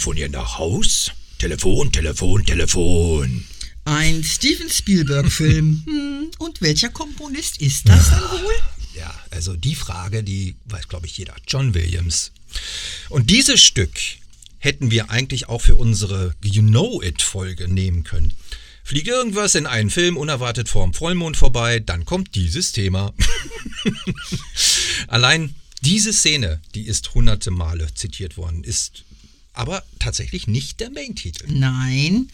telefonieren 0.07 0.31
nach 0.31 0.57
Haus? 0.57 1.11
Telefon, 1.37 1.91
Telefon, 1.91 2.45
Telefon. 2.45 3.43
Ein 3.83 4.23
Steven 4.23 4.69
Spielberg-Film. 4.69 5.83
Hm, 5.85 6.31
und 6.39 6.61
welcher 6.61 6.89
Komponist 6.89 7.61
ist 7.61 7.89
das 7.89 8.09
dann 8.09 8.21
wohl? 8.21 8.53
Ja, 8.95 9.13
also 9.31 9.57
die 9.57 9.75
Frage, 9.75 10.23
die 10.23 10.55
weiß, 10.65 10.87
glaube 10.87 11.07
ich, 11.07 11.17
jeder. 11.17 11.35
John 11.45 11.73
Williams. 11.73 12.31
Und 13.09 13.29
dieses 13.29 13.61
Stück 13.61 13.99
hätten 14.59 14.91
wir 14.91 15.09
eigentlich 15.09 15.49
auch 15.49 15.61
für 15.61 15.75
unsere 15.75 16.33
You 16.41 16.61
Know 16.61 17.01
It-Folge 17.01 17.67
nehmen 17.67 18.05
können. 18.05 18.33
Fliegt 18.85 19.09
irgendwas 19.09 19.55
in 19.55 19.65
einen 19.65 19.89
Film 19.89 20.15
unerwartet 20.15 20.69
vorm 20.69 20.93
Vollmond 20.93 21.35
vorbei, 21.35 21.79
dann 21.79 22.05
kommt 22.05 22.33
dieses 22.35 22.71
Thema. 22.71 23.13
Allein 25.07 25.53
diese 25.81 26.13
Szene, 26.13 26.61
die 26.75 26.87
ist 26.87 27.13
hunderte 27.13 27.51
Male 27.51 27.93
zitiert 27.93 28.37
worden, 28.37 28.63
ist 28.63 29.03
aber 29.57 29.83
tatsächlich 29.99 30.47
nicht 30.47 30.79
der 30.79 30.91
Main-Titel. 30.91 31.45
Nein, 31.49 32.29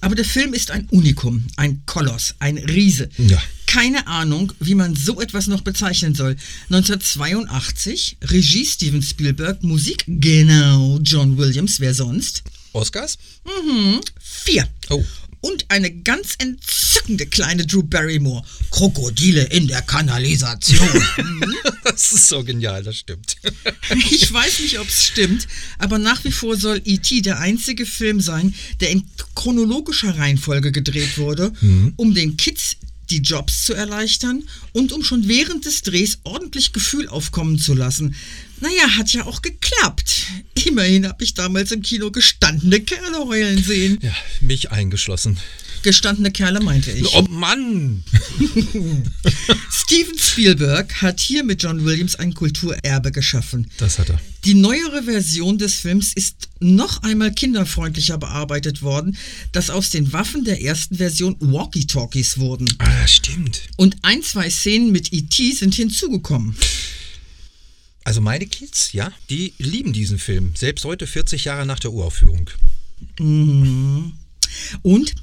aber 0.00 0.14
der 0.14 0.24
Film 0.24 0.52
ist 0.52 0.70
ein 0.70 0.86
Unikum, 0.90 1.46
ein 1.56 1.82
Koloss, 1.86 2.34
ein 2.40 2.58
Riese. 2.58 3.08
Ja. 3.16 3.40
Keine 3.66 4.06
Ahnung, 4.06 4.52
wie 4.60 4.74
man 4.74 4.94
so 4.94 5.20
etwas 5.20 5.46
noch 5.46 5.62
bezeichnen 5.62 6.14
soll. 6.14 6.36
1982, 6.70 8.18
Regie 8.22 8.66
Steven 8.66 9.02
Spielberg, 9.02 9.62
Musik 9.62 10.04
genau 10.06 10.98
John 11.02 11.38
Williams, 11.38 11.80
wer 11.80 11.94
sonst? 11.94 12.42
Oscars? 12.72 13.18
Vier. 14.20 14.68
Oh. 14.90 15.02
Und 15.44 15.66
eine 15.68 15.90
ganz 15.90 16.36
entzückende 16.38 17.26
kleine 17.26 17.66
Drew 17.66 17.82
Barrymore. 17.82 18.42
Krokodile 18.70 19.42
in 19.44 19.68
der 19.68 19.82
Kanalisation. 19.82 20.88
Das 21.84 22.12
ist 22.12 22.28
so 22.28 22.42
genial, 22.42 22.82
das 22.82 22.96
stimmt. 22.96 23.36
Ich 24.10 24.32
weiß 24.32 24.60
nicht, 24.60 24.78
ob 24.78 24.88
es 24.88 25.04
stimmt, 25.04 25.46
aber 25.78 25.98
nach 25.98 26.24
wie 26.24 26.32
vor 26.32 26.56
soll 26.56 26.80
E.T. 26.82 27.20
der 27.20 27.40
einzige 27.40 27.84
Film 27.84 28.22
sein, 28.22 28.54
der 28.80 28.90
in 28.90 29.04
chronologischer 29.34 30.16
Reihenfolge 30.16 30.72
gedreht 30.72 31.18
wurde, 31.18 31.52
um 31.96 32.14
den 32.14 32.38
Kids 32.38 32.76
die 33.10 33.18
Jobs 33.18 33.64
zu 33.64 33.74
erleichtern 33.74 34.44
und 34.72 34.92
um 34.92 35.04
schon 35.04 35.28
während 35.28 35.66
des 35.66 35.82
Drehs 35.82 36.20
ordentlich 36.24 36.72
Gefühl 36.72 37.06
aufkommen 37.08 37.58
zu 37.58 37.74
lassen. 37.74 38.14
Naja, 38.60 38.96
hat 38.96 39.12
ja 39.12 39.26
auch 39.26 39.42
geklappt. 39.42 40.26
Immerhin 40.64 41.06
habe 41.06 41.22
ich 41.24 41.34
damals 41.34 41.72
im 41.72 41.82
Kino 41.82 42.10
gestandene 42.10 42.80
Kerle 42.80 43.18
heulen 43.26 43.62
sehen. 43.62 43.98
Ja, 44.00 44.14
mich 44.40 44.70
eingeschlossen. 44.70 45.38
Gestandene 45.82 46.30
Kerle 46.30 46.60
meinte 46.60 46.90
ich. 46.92 47.14
Oh 47.14 47.26
Mann! 47.28 48.02
Steven 49.70 50.18
Spielberg 50.18 51.02
hat 51.02 51.20
hier 51.20 51.44
mit 51.44 51.62
John 51.62 51.84
Williams 51.84 52.16
ein 52.16 52.32
Kulturerbe 52.32 53.12
geschaffen. 53.12 53.70
Das 53.76 53.98
hat 53.98 54.08
er. 54.08 54.18
Die 54.46 54.54
neuere 54.54 55.02
Version 55.02 55.58
des 55.58 55.74
Films 55.74 56.14
ist 56.14 56.48
noch 56.58 57.02
einmal 57.02 57.32
kinderfreundlicher 57.32 58.16
bearbeitet 58.16 58.80
worden, 58.80 59.18
dass 59.52 59.68
aus 59.68 59.90
den 59.90 60.14
Waffen 60.14 60.44
der 60.44 60.62
ersten 60.62 60.96
Version 60.96 61.36
Walkie-Talkies 61.40 62.38
wurden. 62.38 62.66
Ah, 62.78 63.06
stimmt. 63.06 63.60
Und 63.76 63.96
ein, 64.00 64.22
zwei 64.22 64.48
Szenen 64.48 64.90
mit 64.90 65.12
E.T. 65.12 65.52
sind 65.52 65.74
hinzugekommen. 65.74 66.56
Also 68.04 68.20
meine 68.20 68.46
Kids, 68.46 68.92
ja, 68.92 69.10
die 69.30 69.54
lieben 69.58 69.94
diesen 69.94 70.18
Film. 70.18 70.52
Selbst 70.54 70.84
heute, 70.84 71.06
40 71.06 71.46
Jahre 71.46 71.64
nach 71.64 71.80
der 71.80 71.92
Uraufführung. 71.92 72.50
Und, 74.82 75.14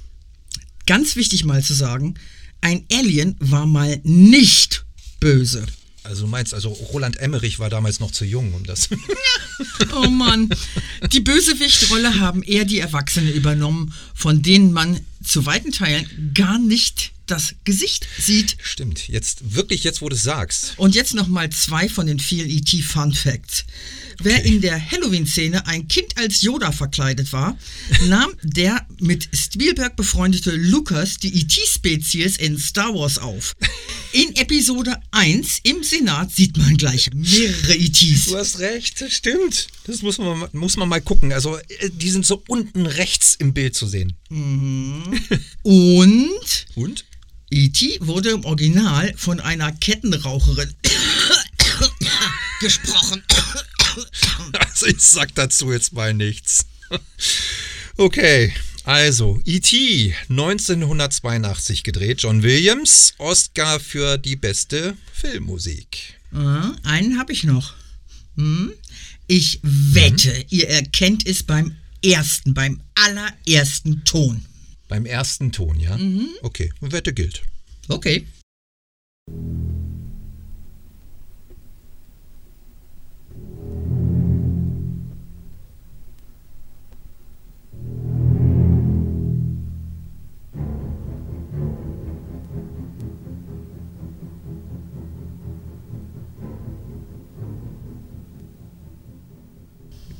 ganz 0.88 1.16
wichtig 1.16 1.46
mal 1.46 1.64
zu 1.64 1.76
sagen, 1.76 2.16
ein 2.60 2.86
Alien 2.92 3.36
war 3.40 3.68
mal 3.68 4.00
nicht 4.04 4.86
böse. 5.20 5.66
Also 6.04 6.24
du 6.24 6.30
meinst, 6.30 6.56
also 6.56 6.70
Roland 6.70 7.18
Emmerich 7.18 7.60
war 7.60 7.70
damals 7.70 8.00
noch 8.00 8.12
zu 8.12 8.26
jung, 8.26 8.54
um 8.54 8.66
das. 8.66 8.90
Oh 9.94 10.10
Mann. 10.10 10.50
Die 11.12 11.20
Bösewichtrolle 11.20 12.20
haben 12.20 12.42
eher 12.42 12.66
die 12.66 12.80
Erwachsenen 12.80 13.32
übernommen, 13.32 13.94
von 14.16 14.42
denen 14.42 14.74
man 14.74 15.00
zu 15.24 15.46
weiten 15.46 15.72
Teilen 15.72 16.32
gar 16.34 16.60
nicht 16.60 17.12
das 17.26 17.56
Gesicht 17.64 18.08
sieht. 18.18 18.58
Stimmt. 18.62 19.08
Jetzt, 19.08 19.56
wirklich 19.56 19.84
jetzt, 19.84 20.02
wo 20.02 20.10
du 20.10 20.16
es 20.16 20.24
sagst. 20.24 20.74
Und 20.78 20.96
jetzt 20.96 21.14
nochmal 21.14 21.50
zwei 21.50 21.88
von 21.88 22.06
den 22.06 22.20
vielen 22.20 22.50
E.T. 22.50 22.82
Fun 22.82 23.14
Facts. 23.14 23.66
Wer 24.24 24.44
in 24.46 24.62
der 24.62 24.80
Halloween-Szene 24.92 25.66
ein 25.66 25.88
Kind 25.88 26.16
als 26.18 26.42
Yoda 26.44 26.72
verkleidet 26.72 27.34
war, 27.34 27.58
nahm 28.08 28.32
der 28.44 28.86
mit 29.00 29.28
Spielberg 29.36 29.96
befreundete 29.96 30.52
Lucas 30.52 31.18
die 31.18 31.34
E.T.-Spezies 31.42 32.38
in 32.40 32.58
Star 32.60 32.94
Wars 32.94 33.18
auf. 33.18 33.56
In 34.12 34.36
Episode 34.36 34.96
1 35.12 35.62
im 35.64 35.82
Senat 35.84 36.32
sieht 36.32 36.56
man 36.58 36.78
gleich 36.78 37.10
mehrere 37.14 37.76
E.T.s. 37.76 38.26
Du 38.26 38.38
hast 38.38 38.60
recht, 38.60 39.02
das 39.02 39.12
stimmt. 39.14 39.68
Das 39.86 40.04
muss 40.04 40.20
man, 40.20 40.38
mal- 40.38 40.50
muss 40.54 40.78
man 40.78 40.88
mal 40.88 41.02
gucken. 41.02 41.34
Also, 41.34 41.58
äh, 41.58 41.90
die 41.92 42.12
sind 42.12 42.26
so 42.26 42.44
unten 42.48 42.86
rechts 42.86 43.36
im 43.40 43.54
Bild 43.54 43.76
zu 43.76 43.88
sehen. 43.88 44.14
Und 45.64 46.66
Und? 46.76 47.06
E.T. 47.50 47.98
wurde 48.02 48.30
im 48.30 48.46
Original 48.46 49.14
von 49.18 49.40
einer 49.40 49.72
Kettenraucherin 49.72 50.74
gesprochen. 52.62 53.24
Also, 54.60 54.86
ich 54.88 55.00
sag 55.02 55.34
dazu 55.36 55.72
jetzt 55.72 55.94
mal 55.94 56.14
nichts. 56.14 56.66
Okay, 57.98 58.54
also, 58.84 59.40
E.T. 59.46 60.16
1982 60.30 61.84
gedreht, 61.84 62.22
John 62.24 62.42
Williams, 62.44 63.14
Oscar 63.18 63.80
für 63.80 64.18
die 64.18 64.36
beste 64.36 64.98
Filmmusik. 65.14 66.16
Ah, 66.34 66.72
einen 66.84 67.20
habe 67.20 67.34
ich 67.34 67.44
noch. 67.44 67.76
Hm? 68.36 68.74
Ich 69.28 69.60
wette, 69.62 70.30
Mhm. 70.34 70.46
ihr 70.50 70.70
erkennt 70.70 71.28
es 71.28 71.44
beim 71.44 71.76
ersten, 72.04 72.54
beim 72.54 72.82
allerersten 72.96 74.04
Ton. 74.04 74.46
Beim 74.88 75.06
ersten 75.06 75.52
Ton, 75.52 75.80
ja? 75.80 75.98
Okay, 76.42 76.72
Wette 76.82 77.14
gilt. 77.14 77.44
Okay. 77.88 78.26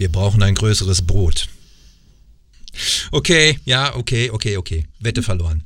Wir 0.02 0.10
brauchen 0.12 0.42
ein 0.42 0.56
größeres 0.56 1.04
Brot. 1.04 1.48
Okay, 3.12 3.60
ja, 3.66 3.96
okay, 3.96 4.32
okay, 4.32 4.58
okay. 4.58 4.88
Wette 5.00 5.22
verloren. 5.22 5.64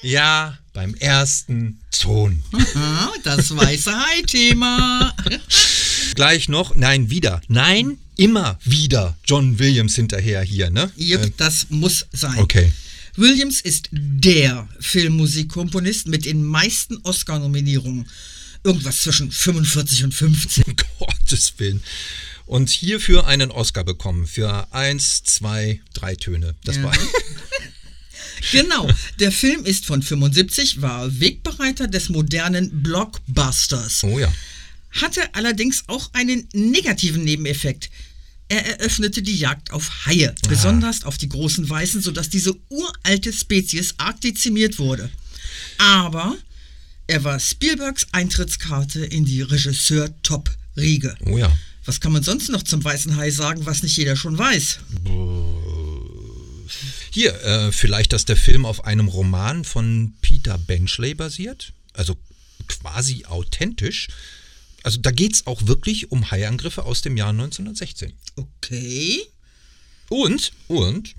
Ja, 0.00 0.56
beim 0.72 0.94
ersten 0.94 1.78
Ton. 1.90 2.42
Das 3.22 3.54
weiße 3.54 3.92
Hai-Thema. 3.94 5.14
Gleich 6.14 6.48
noch, 6.48 6.74
nein, 6.74 7.10
wieder. 7.10 7.42
Nein, 7.48 7.98
immer 8.16 8.58
wieder 8.64 9.18
John 9.26 9.58
Williams 9.58 9.94
hinterher 9.94 10.40
hier, 10.40 10.70
ne? 10.70 10.90
Jupp, 10.96 11.22
Äh, 11.22 11.32
das 11.36 11.66
muss 11.68 12.06
sein. 12.12 12.38
okay. 12.38 12.72
Williams 13.16 13.60
ist 13.60 13.90
der 13.92 14.66
Filmmusikkomponist 14.78 16.06
mit 16.06 16.24
den 16.24 16.44
meisten 16.44 16.96
Oscar-Nominierungen. 17.02 18.08
Irgendwas 18.64 19.02
zwischen 19.02 19.30
45 19.30 20.04
und 20.04 20.14
15. 20.14 20.64
Um 20.64 20.76
Gottes 20.98 21.52
Willen. 21.58 21.82
Und 22.50 22.68
hierfür 22.68 23.28
einen 23.28 23.52
Oscar 23.52 23.84
bekommen. 23.84 24.26
Für 24.26 24.66
eins, 24.74 25.22
zwei, 25.22 25.80
drei 25.94 26.16
Töne. 26.16 26.56
Das 26.64 26.76
Ja. 26.76 26.82
war. 26.82 26.92
Genau, 28.52 28.88
der 29.18 29.30
Film 29.32 29.64
ist 29.66 29.84
von 29.84 30.02
75, 30.02 30.80
war 30.80 31.20
Wegbereiter 31.20 31.86
des 31.88 32.08
modernen 32.08 32.82
Blockbusters. 32.82 34.02
Oh 34.02 34.18
ja. 34.18 34.32
Hatte 34.92 35.34
allerdings 35.34 35.84
auch 35.88 36.08
einen 36.14 36.48
negativen 36.54 37.22
Nebeneffekt. 37.22 37.90
Er 38.48 38.64
eröffnete 38.66 39.20
die 39.22 39.36
Jagd 39.36 39.70
auf 39.72 40.06
Haie, 40.06 40.34
besonders 40.48 41.04
auf 41.04 41.18
die 41.18 41.28
großen 41.28 41.68
Weißen, 41.68 42.00
sodass 42.00 42.30
diese 42.30 42.56
uralte 42.70 43.30
Spezies 43.32 43.94
arg 43.98 44.20
dezimiert 44.22 44.78
wurde. 44.78 45.10
Aber 45.76 46.34
er 47.06 47.22
war 47.24 47.38
Spielbergs 47.38 48.06
Eintrittskarte 48.12 49.04
in 49.04 49.26
die 49.26 49.42
Regisseur-Top-Riege. 49.42 51.14
Oh 51.26 51.36
ja. 51.36 51.52
Was 51.84 52.00
kann 52.00 52.12
man 52.12 52.22
sonst 52.22 52.48
noch 52.50 52.62
zum 52.62 52.84
weißen 52.84 53.16
Hai 53.16 53.30
sagen, 53.30 53.66
was 53.66 53.82
nicht 53.82 53.96
jeder 53.96 54.16
schon 54.16 54.36
weiß? 54.36 54.80
Hier, 57.10 57.34
äh, 57.42 57.72
vielleicht, 57.72 58.12
dass 58.12 58.24
der 58.24 58.36
Film 58.36 58.64
auf 58.64 58.84
einem 58.84 59.08
Roman 59.08 59.64
von 59.64 60.14
Peter 60.20 60.58
Benchley 60.58 61.14
basiert. 61.14 61.72
Also 61.92 62.16
quasi 62.68 63.24
authentisch. 63.24 64.08
Also 64.82 64.98
da 65.00 65.10
geht 65.10 65.34
es 65.34 65.46
auch 65.46 65.66
wirklich 65.66 66.10
um 66.10 66.30
Haiangriffe 66.30 66.84
aus 66.84 67.02
dem 67.02 67.16
Jahr 67.16 67.30
1916. 67.30 68.12
Okay. 68.36 69.22
Und, 70.08 70.52
und, 70.68 71.14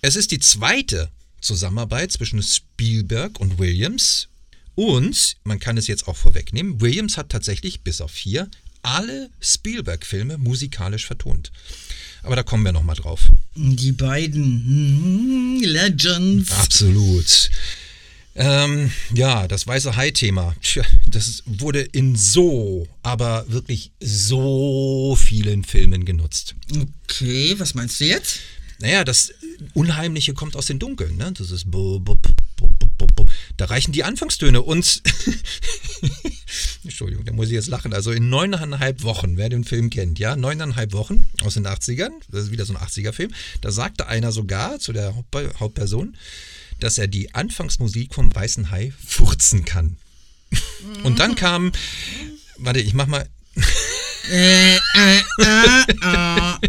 es 0.00 0.16
ist 0.16 0.30
die 0.30 0.38
zweite 0.38 1.10
Zusammenarbeit 1.40 2.12
zwischen 2.12 2.42
Spielberg 2.42 3.40
und 3.40 3.58
Williams. 3.58 4.28
Und, 4.74 5.36
man 5.44 5.58
kann 5.58 5.76
es 5.76 5.88
jetzt 5.88 6.06
auch 6.06 6.16
vorwegnehmen, 6.16 6.80
Williams 6.80 7.16
hat 7.16 7.30
tatsächlich 7.30 7.80
bis 7.80 8.00
auf 8.00 8.12
vier 8.12 8.48
alle 8.82 9.30
Spielberg-Filme 9.40 10.38
musikalisch 10.38 11.06
vertont. 11.06 11.50
Aber 12.22 12.36
da 12.36 12.42
kommen 12.42 12.64
wir 12.64 12.72
nochmal 12.72 12.96
drauf. 12.96 13.30
Die 13.54 13.92
beiden 13.92 14.44
hm, 14.44 15.60
Legends. 15.62 16.50
Absolut. 16.52 17.50
Ähm, 18.34 18.92
ja, 19.14 19.48
das 19.48 19.66
weiße 19.66 19.96
Hai-Thema. 19.96 20.54
Tja, 20.62 20.84
das 21.08 21.42
wurde 21.46 21.80
in 21.80 22.14
so, 22.16 22.86
aber 23.02 23.44
wirklich 23.48 23.90
so 24.00 25.16
vielen 25.20 25.64
Filmen 25.64 26.04
genutzt. 26.04 26.54
Okay, 27.04 27.56
was 27.58 27.74
meinst 27.74 27.98
du 28.00 28.04
jetzt? 28.04 28.38
Naja, 28.80 29.02
das 29.02 29.32
Unheimliche 29.74 30.34
kommt 30.34 30.54
aus 30.54 30.66
den 30.66 30.78
Dunkeln, 30.78 31.16
ne? 31.16 31.32
Das 31.36 31.50
ist 31.50 31.68
bu- 31.68 31.98
bu- 31.98 32.14
bu- 32.14 32.14
bu- 32.14 32.32
bu- 32.32 32.32
bu- 32.34 32.37
da 33.56 33.66
reichen 33.66 33.92
die 33.92 34.04
Anfangstöne 34.04 34.62
und 34.62 35.02
Entschuldigung, 36.84 37.24
da 37.24 37.32
muss 37.32 37.48
ich 37.48 37.52
jetzt 37.52 37.68
lachen. 37.68 37.92
Also 37.92 38.12
in 38.12 38.28
neuneinhalb 38.28 39.02
Wochen, 39.02 39.36
wer 39.36 39.48
den 39.48 39.64
Film 39.64 39.90
kennt, 39.90 40.18
ja, 40.18 40.36
neuneinhalb 40.36 40.92
Wochen 40.92 41.28
aus 41.42 41.54
den 41.54 41.66
80ern, 41.66 42.10
das 42.30 42.44
ist 42.44 42.50
wieder 42.52 42.64
so 42.64 42.74
ein 42.74 42.80
80er-Film, 42.82 43.32
da 43.60 43.70
sagte 43.70 44.06
einer 44.06 44.32
sogar 44.32 44.78
zu 44.78 44.92
der 44.92 45.14
Hauptpe- 45.14 45.52
Hauptperson, 45.58 46.16
dass 46.80 46.98
er 46.98 47.08
die 47.08 47.34
Anfangsmusik 47.34 48.14
vom 48.14 48.34
Weißen 48.34 48.70
Hai 48.70 48.92
furzen 49.04 49.64
kann. 49.64 49.96
Und 51.02 51.18
dann 51.18 51.34
kam, 51.34 51.72
warte, 52.58 52.80
ich 52.80 52.94
mach 52.94 53.06
mal, 53.06 53.28
äh, 54.30 54.76
äh, 54.76 55.18
äh. 55.38 56.68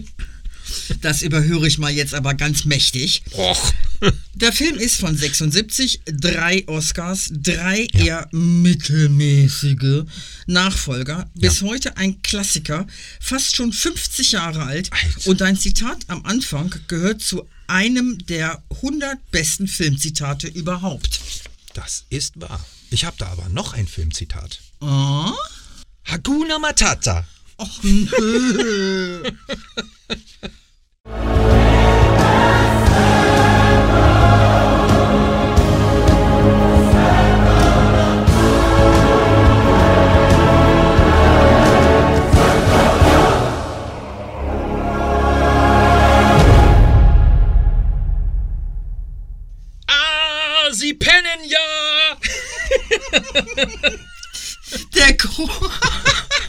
Das 1.01 1.21
überhöre 1.21 1.67
ich 1.67 1.77
mal 1.77 1.91
jetzt 1.91 2.13
aber 2.13 2.33
ganz 2.33 2.65
mächtig. 2.65 3.23
och, 3.33 3.73
Der 4.33 4.53
Film 4.53 4.77
ist 4.77 4.95
von 4.97 5.15
76, 5.17 6.01
drei 6.05 6.63
Oscars, 6.67 7.29
drei 7.31 7.87
eher 7.93 8.27
mittelmäßige 8.31 10.05
Nachfolger. 10.47 11.29
Bis 11.35 11.61
heute 11.61 11.97
ein 11.97 12.21
Klassiker, 12.21 12.87
fast 13.19 13.55
schon 13.55 13.73
50 13.73 14.31
Jahre 14.31 14.63
alt. 14.63 14.89
Alter. 14.93 15.29
Und 15.29 15.41
ein 15.41 15.57
Zitat 15.57 15.97
am 16.07 16.25
Anfang 16.25 16.73
gehört 16.87 17.21
zu 17.21 17.47
einem 17.67 18.17
der 18.27 18.63
100 18.77 19.31
besten 19.31 19.67
Filmzitate 19.67 20.47
überhaupt. 20.47 21.19
das 21.73 22.05
ist 22.09 22.39
wahr. 22.39 22.65
Ich 22.91 23.05
habe 23.05 23.15
da 23.19 23.27
aber 23.27 23.49
noch 23.49 23.73
ein 23.73 23.87
Filmzitat. 23.87 24.59
Oh? 24.79 25.31
Hakuna 26.05 26.57
Matata. 26.59 27.25
Och, 27.57 27.83
nö. 27.83 29.23
Ah, 31.11 31.15
Sie 50.71 50.93
pennen 50.93 51.43
ja! 51.47 51.57
Der, 54.93 55.13
gro 55.13 55.49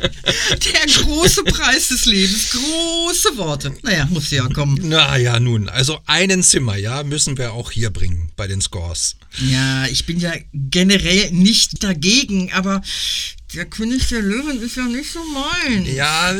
der 0.00 1.02
große 1.02 1.44
Preis 1.44 1.88
des 1.88 2.06
Lebens. 2.06 2.50
Große 2.50 3.36
Worte. 3.36 3.74
Naja, 3.82 4.06
muss 4.06 4.30
ja 4.30 4.46
kommen. 4.48 4.88
Naja, 4.88 5.38
nun, 5.40 5.68
also 5.68 5.98
einen 6.06 6.42
Zimmer, 6.42 6.76
ja, 6.76 7.02
müssen 7.02 7.38
wir 7.38 7.52
auch 7.52 7.70
hier 7.70 7.90
bringen 7.90 8.30
bei 8.36 8.46
den 8.46 8.60
Scores. 8.60 9.16
Ja, 9.38 9.86
ich 9.86 10.06
bin 10.06 10.18
ja 10.18 10.32
generell 10.52 11.30
nicht 11.30 11.82
dagegen, 11.82 12.52
aber 12.52 12.82
der 13.54 13.64
König 13.64 14.06
der 14.08 14.22
Löwen 14.22 14.62
ist 14.62 14.76
ja 14.76 14.84
nicht 14.84 15.12
so 15.12 15.20
mein. 15.32 15.84
Ja, 15.94 16.34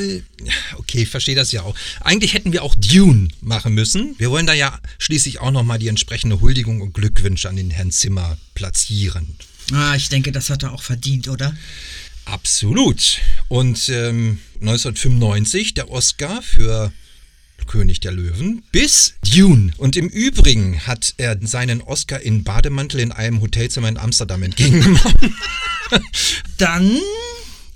okay, 0.77 1.07
verstehe 1.07 1.35
das 1.35 1.51
ja 1.53 1.63
auch. 1.63 1.75
Eigentlich 2.01 2.35
hätten 2.35 2.53
wir 2.53 2.63
auch 2.63 2.75
Dune 2.77 3.29
machen 3.41 3.75
müssen. 3.75 4.15
Wir 4.19 4.31
wollen 4.31 4.47
da 4.47 4.55
ja 4.55 4.79
schließlich 4.99 5.41
auch 5.41 5.51
nochmal 5.51 5.79
die 5.79 5.89
entsprechende 5.89 6.41
Huldigung 6.41 6.81
und 6.81 6.95
Glückwünsche 6.95 7.49
an 7.49 7.57
den 7.57 7.71
Herrn 7.71 7.91
Zimmer 7.91 8.39
platzieren. 8.55 9.37
Ah, 9.73 9.95
ich 9.95 10.09
denke, 10.09 10.33
das 10.33 10.51
hat 10.51 10.63
er 10.63 10.73
auch 10.73 10.83
verdient, 10.83 11.29
oder? 11.29 11.55
Absolut. 12.31 13.19
Und 13.49 13.89
ähm, 13.89 14.39
1995 14.61 15.75
der 15.75 15.91
Oscar 15.91 16.43
für 16.43 16.93
König 17.71 18.01
der 18.01 18.11
Löwen 18.11 18.65
bis 18.73 19.15
Dune. 19.23 19.73
Und 19.79 19.97
im 19.97 20.09
Übrigen 20.09 20.89
hat 20.89 21.15
er 21.19 21.39
seinen 21.41 21.83
Oscar 21.83 22.21
in 22.21 22.43
Bademantel 22.43 22.99
in 22.99 23.13
einem 23.13 23.41
Hotelzimmer 23.41 23.89
in 23.89 23.97
Amsterdam 23.97 24.43
entgegengenommen. 24.43 25.37
Dann 26.59 26.99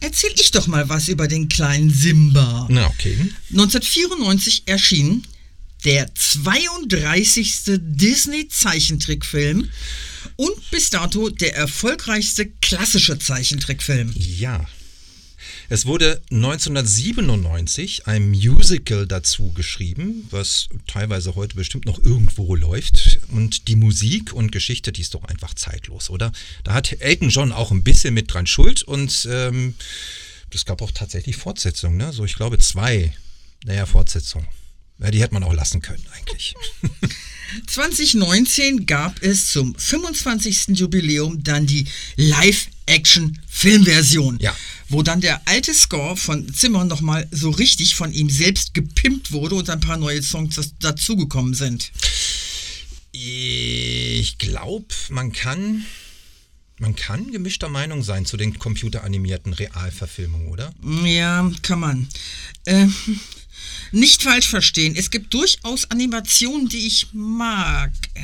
erzähl 0.00 0.32
ich 0.34 0.50
doch 0.50 0.66
mal 0.66 0.88
was 0.88 1.06
über 1.06 1.28
den 1.28 1.48
kleinen 1.48 1.90
Simba. 1.90 2.66
Na, 2.70 2.88
okay. 2.88 3.16
1994 3.50 4.64
erschien 4.66 5.24
der 5.84 6.12
32. 6.12 7.62
Disney-Zeichentrickfilm 7.66 9.68
und 10.36 10.70
bis 10.70 10.90
dato 10.90 11.30
der 11.30 11.54
erfolgreichste 11.54 12.46
klassische 12.60 13.18
Zeichentrickfilm. 13.18 14.12
Ja. 14.16 14.66
Es 15.68 15.86
wurde 15.86 16.20
1997 16.30 18.06
ein 18.06 18.30
Musical 18.30 19.06
dazu 19.06 19.52
geschrieben, 19.52 20.26
was 20.30 20.68
teilweise 20.86 21.34
heute 21.34 21.56
bestimmt 21.56 21.86
noch 21.86 21.98
irgendwo 22.02 22.54
läuft. 22.54 23.18
Und 23.28 23.68
die 23.68 23.76
Musik 23.76 24.32
und 24.32 24.52
Geschichte, 24.52 24.92
die 24.92 25.00
ist 25.00 25.14
doch 25.14 25.24
einfach 25.24 25.54
zeitlos, 25.54 26.10
oder? 26.10 26.32
Da 26.64 26.74
hat 26.74 26.92
Elton 27.00 27.30
John 27.30 27.52
auch 27.52 27.70
ein 27.70 27.82
bisschen 27.82 28.14
mit 28.14 28.32
dran 28.32 28.46
Schuld 28.46 28.82
und 28.82 29.26
ähm, 29.30 29.74
es 30.50 30.64
gab 30.64 30.82
auch 30.82 30.92
tatsächlich 30.92 31.36
Fortsetzungen, 31.36 31.96
ne? 31.96 32.12
So, 32.12 32.24
ich 32.24 32.34
glaube, 32.34 32.58
zwei, 32.58 33.12
naja, 33.64 33.86
Fortsetzungen. 33.86 34.46
Ja, 34.98 35.10
die 35.10 35.20
hätte 35.20 35.34
man 35.34 35.44
auch 35.44 35.52
lassen 35.54 35.82
können, 35.82 36.04
eigentlich. 36.16 36.54
2019 37.66 38.86
gab 38.86 39.22
es 39.22 39.52
zum 39.52 39.74
25. 39.76 40.68
Jubiläum 40.78 41.42
dann 41.44 41.66
die 41.66 41.86
Live-Action-Filmversion, 42.16 44.38
Ja. 44.40 44.56
wo 44.88 45.02
dann 45.02 45.20
der 45.20 45.46
alte 45.46 45.72
Score 45.74 46.16
von 46.16 46.52
Zimmer 46.52 46.84
nochmal 46.84 47.28
so 47.30 47.50
richtig 47.50 47.94
von 47.94 48.12
ihm 48.12 48.28
selbst 48.30 48.74
gepimpt 48.74 49.30
wurde 49.32 49.54
und 49.56 49.68
ein 49.70 49.80
paar 49.80 49.96
neue 49.98 50.22
Songs 50.22 50.58
dazugekommen 50.80 51.54
sind. 51.54 51.92
Ich 53.12 54.38
glaube, 54.38 54.86
man 55.10 55.32
kann, 55.32 55.84
man 56.78 56.96
kann 56.96 57.30
gemischter 57.30 57.68
Meinung 57.68 58.02
sein 58.02 58.26
zu 58.26 58.36
den 58.36 58.58
computeranimierten 58.58 59.52
Realverfilmungen, 59.52 60.48
oder? 60.48 60.72
Ja, 61.04 61.48
kann 61.62 61.78
man. 61.80 62.08
Ähm, 62.66 62.92
nicht 63.92 64.22
falsch 64.22 64.48
verstehen, 64.48 64.94
es 64.96 65.10
gibt 65.10 65.32
durchaus 65.34 65.90
Animationen, 65.90 66.68
die 66.68 66.86
ich 66.86 67.08
mag. 67.12 67.92
Äh, 68.14 68.22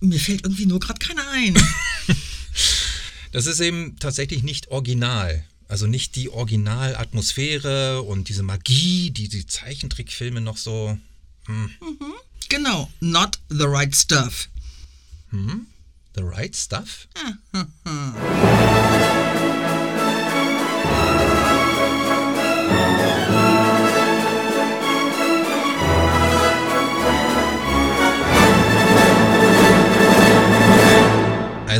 mir 0.00 0.18
fällt 0.18 0.44
irgendwie 0.44 0.66
nur 0.66 0.80
gerade 0.80 0.98
keine 0.98 1.26
ein. 1.28 1.54
Das 3.32 3.46
ist 3.46 3.60
eben 3.60 3.96
tatsächlich 3.98 4.42
nicht 4.42 4.68
original. 4.68 5.44
Also 5.68 5.86
nicht 5.86 6.16
die 6.16 6.30
Originalatmosphäre 6.30 8.02
und 8.02 8.28
diese 8.28 8.42
Magie, 8.42 9.10
die 9.10 9.28
die 9.28 9.46
Zeichentrickfilme 9.46 10.40
noch 10.40 10.56
so. 10.56 10.98
genau, 12.48 12.90
not 12.98 13.38
the 13.48 13.66
right 13.66 13.94
stuff. 13.94 14.48
The 16.16 16.22
right 16.22 16.56
stuff? 16.56 17.06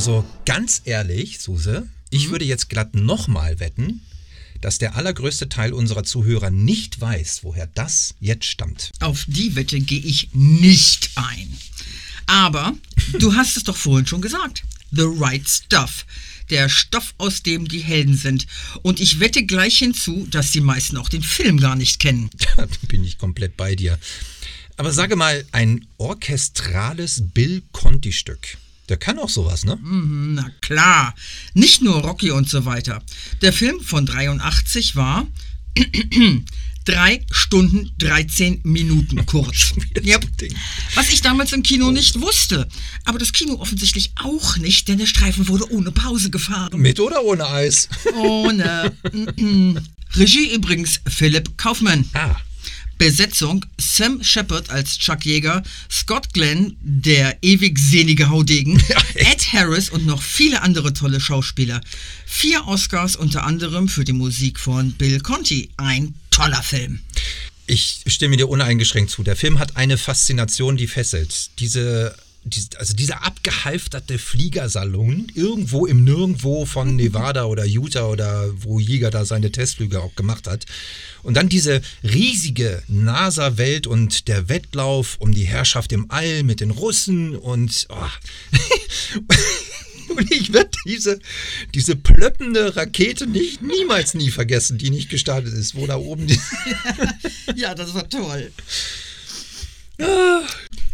Also 0.00 0.24
ganz 0.46 0.80
ehrlich, 0.86 1.40
Suse, 1.40 1.86
ich 2.08 2.30
würde 2.30 2.46
jetzt 2.46 2.70
glatt 2.70 2.94
nochmal 2.94 3.60
wetten, 3.60 4.00
dass 4.62 4.78
der 4.78 4.96
allergrößte 4.96 5.50
Teil 5.50 5.74
unserer 5.74 6.04
Zuhörer 6.04 6.48
nicht 6.48 7.02
weiß, 7.02 7.40
woher 7.42 7.66
das 7.66 8.14
jetzt 8.18 8.46
stammt. 8.46 8.92
Auf 9.00 9.26
die 9.28 9.56
Wette 9.56 9.78
gehe 9.78 10.00
ich 10.00 10.30
nicht 10.32 11.10
ein. 11.16 11.54
Aber 12.24 12.72
du 13.18 13.34
hast 13.34 13.58
es 13.58 13.64
doch 13.64 13.76
vorhin 13.76 14.06
schon 14.06 14.22
gesagt. 14.22 14.62
The 14.90 15.04
right 15.04 15.46
stuff. 15.46 16.06
Der 16.48 16.70
Stoff, 16.70 17.12
aus 17.18 17.42
dem 17.42 17.68
die 17.68 17.80
Helden 17.80 18.16
sind. 18.16 18.46
Und 18.80 19.00
ich 19.00 19.20
wette 19.20 19.44
gleich 19.44 19.80
hinzu, 19.80 20.26
dass 20.30 20.50
die 20.50 20.62
meisten 20.62 20.96
auch 20.96 21.10
den 21.10 21.22
Film 21.22 21.60
gar 21.60 21.76
nicht 21.76 21.98
kennen. 21.98 22.30
Da 22.56 22.66
bin 22.88 23.04
ich 23.04 23.18
komplett 23.18 23.54
bei 23.58 23.76
dir. 23.76 23.98
Aber 24.78 24.92
sage 24.92 25.16
mal, 25.16 25.44
ein 25.52 25.86
orchestrales 25.98 27.22
Bill 27.34 27.62
Conti-Stück. 27.72 28.56
Der 28.90 28.96
kann 28.96 29.20
auch 29.20 29.28
sowas, 29.28 29.64
ne? 29.64 29.78
Na 29.82 30.50
klar, 30.60 31.14
nicht 31.54 31.80
nur 31.80 31.94
Rocky 32.02 32.32
und 32.32 32.48
so 32.50 32.64
weiter. 32.64 33.00
Der 33.40 33.52
Film 33.52 33.80
von 33.80 34.04
83 34.04 34.96
war 34.96 35.28
3 36.86 37.24
Stunden 37.30 37.92
13 37.98 38.62
Minuten 38.64 39.24
kurz. 39.26 39.74
Yep. 40.02 40.26
Was 40.96 41.12
ich 41.12 41.22
damals 41.22 41.52
im 41.52 41.62
Kino 41.62 41.92
nicht 41.92 42.20
wusste. 42.20 42.66
Aber 43.04 43.20
das 43.20 43.32
Kino 43.32 43.60
offensichtlich 43.60 44.12
auch 44.16 44.56
nicht, 44.56 44.88
denn 44.88 44.98
der 44.98 45.06
Streifen 45.06 45.46
wurde 45.46 45.70
ohne 45.70 45.92
Pause 45.92 46.30
gefahren. 46.30 46.80
Mit 46.80 46.98
oder 46.98 47.22
ohne 47.22 47.46
Eis? 47.46 47.88
Ohne. 48.16 48.92
Regie 50.16 50.52
übrigens 50.52 51.00
Philipp 51.06 51.56
Kaufmann. 51.56 52.06
Ah, 52.14 52.34
Besetzung 53.00 53.64
Sam 53.78 54.22
Shepard 54.22 54.68
als 54.68 54.98
Chuck 54.98 55.24
Jäger, 55.24 55.62
Scott 55.90 56.34
Glenn, 56.34 56.76
der 56.82 57.38
ewig 57.40 57.78
sehnige 57.78 58.28
Haudegen, 58.28 58.78
Ed 59.14 59.54
Harris 59.54 59.88
und 59.88 60.04
noch 60.04 60.20
viele 60.20 60.60
andere 60.60 60.92
tolle 60.92 61.18
Schauspieler. 61.18 61.80
Vier 62.26 62.66
Oscars 62.68 63.16
unter 63.16 63.44
anderem 63.44 63.88
für 63.88 64.04
die 64.04 64.12
Musik 64.12 64.60
von 64.60 64.92
Bill 64.92 65.18
Conti. 65.20 65.70
Ein 65.78 66.14
toller 66.30 66.62
Film. 66.62 67.00
ich 67.66 68.02
stimme 68.06 68.36
dir 68.36 68.50
uneingeschränkt 68.50 69.10
zu. 69.10 69.22
Der 69.22 69.34
Film 69.34 69.60
hat 69.60 69.78
eine 69.78 69.96
Faszination, 69.96 70.76
die 70.76 70.86
fesselt. 70.86 71.58
Diese 71.58 72.14
also 72.78 72.94
dieser 72.94 73.24
abgehalfterte 73.24 74.18
Fliegersalon 74.18 75.30
irgendwo 75.34 75.86
im 75.86 76.04
Nirgendwo 76.04 76.64
von 76.64 76.96
Nevada 77.00 77.44
oder 77.44 77.64
Utah 77.64 78.06
oder 78.06 78.50
wo 78.62 78.80
Jäger 78.80 79.10
da 79.10 79.24
seine 79.24 79.52
Testflüge 79.52 80.00
auch 80.00 80.14
gemacht 80.14 80.46
hat. 80.46 80.64
Und 81.22 81.34
dann 81.34 81.48
diese 81.48 81.82
riesige 82.02 82.82
NASA-Welt 82.88 83.86
und 83.86 84.28
der 84.28 84.48
Wettlauf 84.48 85.16
um 85.18 85.32
die 85.32 85.44
Herrschaft 85.44 85.92
im 85.92 86.10
All 86.10 86.42
mit 86.42 86.60
den 86.60 86.70
Russen 86.70 87.36
und 87.36 87.86
oh. 87.90 88.08
Und 90.10 90.28
ich 90.32 90.52
werde 90.52 90.70
diese, 90.84 91.20
diese 91.72 91.94
plöppende 91.94 92.74
Rakete 92.74 93.28
nicht 93.28 93.62
niemals 93.62 94.14
nie 94.14 94.30
vergessen, 94.30 94.76
die 94.76 94.90
nicht 94.90 95.08
gestartet 95.08 95.54
ist, 95.54 95.76
wo 95.76 95.86
da 95.86 95.96
oben 95.96 96.26
die, 96.26 96.40
Ja, 97.54 97.76
das 97.76 97.94
war 97.94 98.08
toll. 98.08 98.50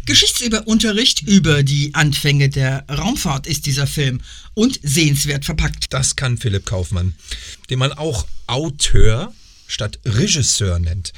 Geschichtsüberunterricht 0.07 1.27
über 1.27 1.63
die 1.63 1.93
Anfänge 1.93 2.47
der 2.47 2.85
Raumfahrt 2.89 3.45
ist 3.45 3.65
dieser 3.65 3.85
Film 3.85 4.21
und 4.53 4.79
sehenswert 4.81 5.43
verpackt. 5.43 5.87
Das 5.91 6.15
kann 6.15 6.37
Philipp 6.37 6.65
Kaufmann, 6.65 7.13
den 7.69 7.77
man 7.77 7.91
auch 7.91 8.25
Auteur 8.47 9.33
statt 9.67 9.99
Regisseur 10.05 10.79
nennt. 10.79 11.11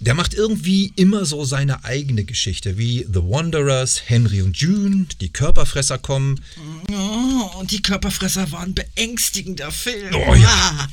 Der 0.00 0.14
macht 0.14 0.34
irgendwie 0.34 0.92
immer 0.96 1.24
so 1.24 1.44
seine 1.44 1.84
eigene 1.84 2.24
Geschichte, 2.24 2.78
wie 2.78 3.06
The 3.06 3.20
Wanderers, 3.22 4.02
Henry 4.06 4.42
und 4.42 4.56
June, 4.56 5.06
die 5.20 5.28
Körperfresser 5.28 5.98
kommen. 5.98 6.40
Oh, 6.90 7.58
und 7.60 7.70
die 7.70 7.80
Körperfresser 7.80 8.50
waren 8.50 8.74
beängstigender 8.74 9.70
Film. 9.70 10.12
Oh 10.14 10.34
ja. 10.34 10.48
Ah. 10.48 10.88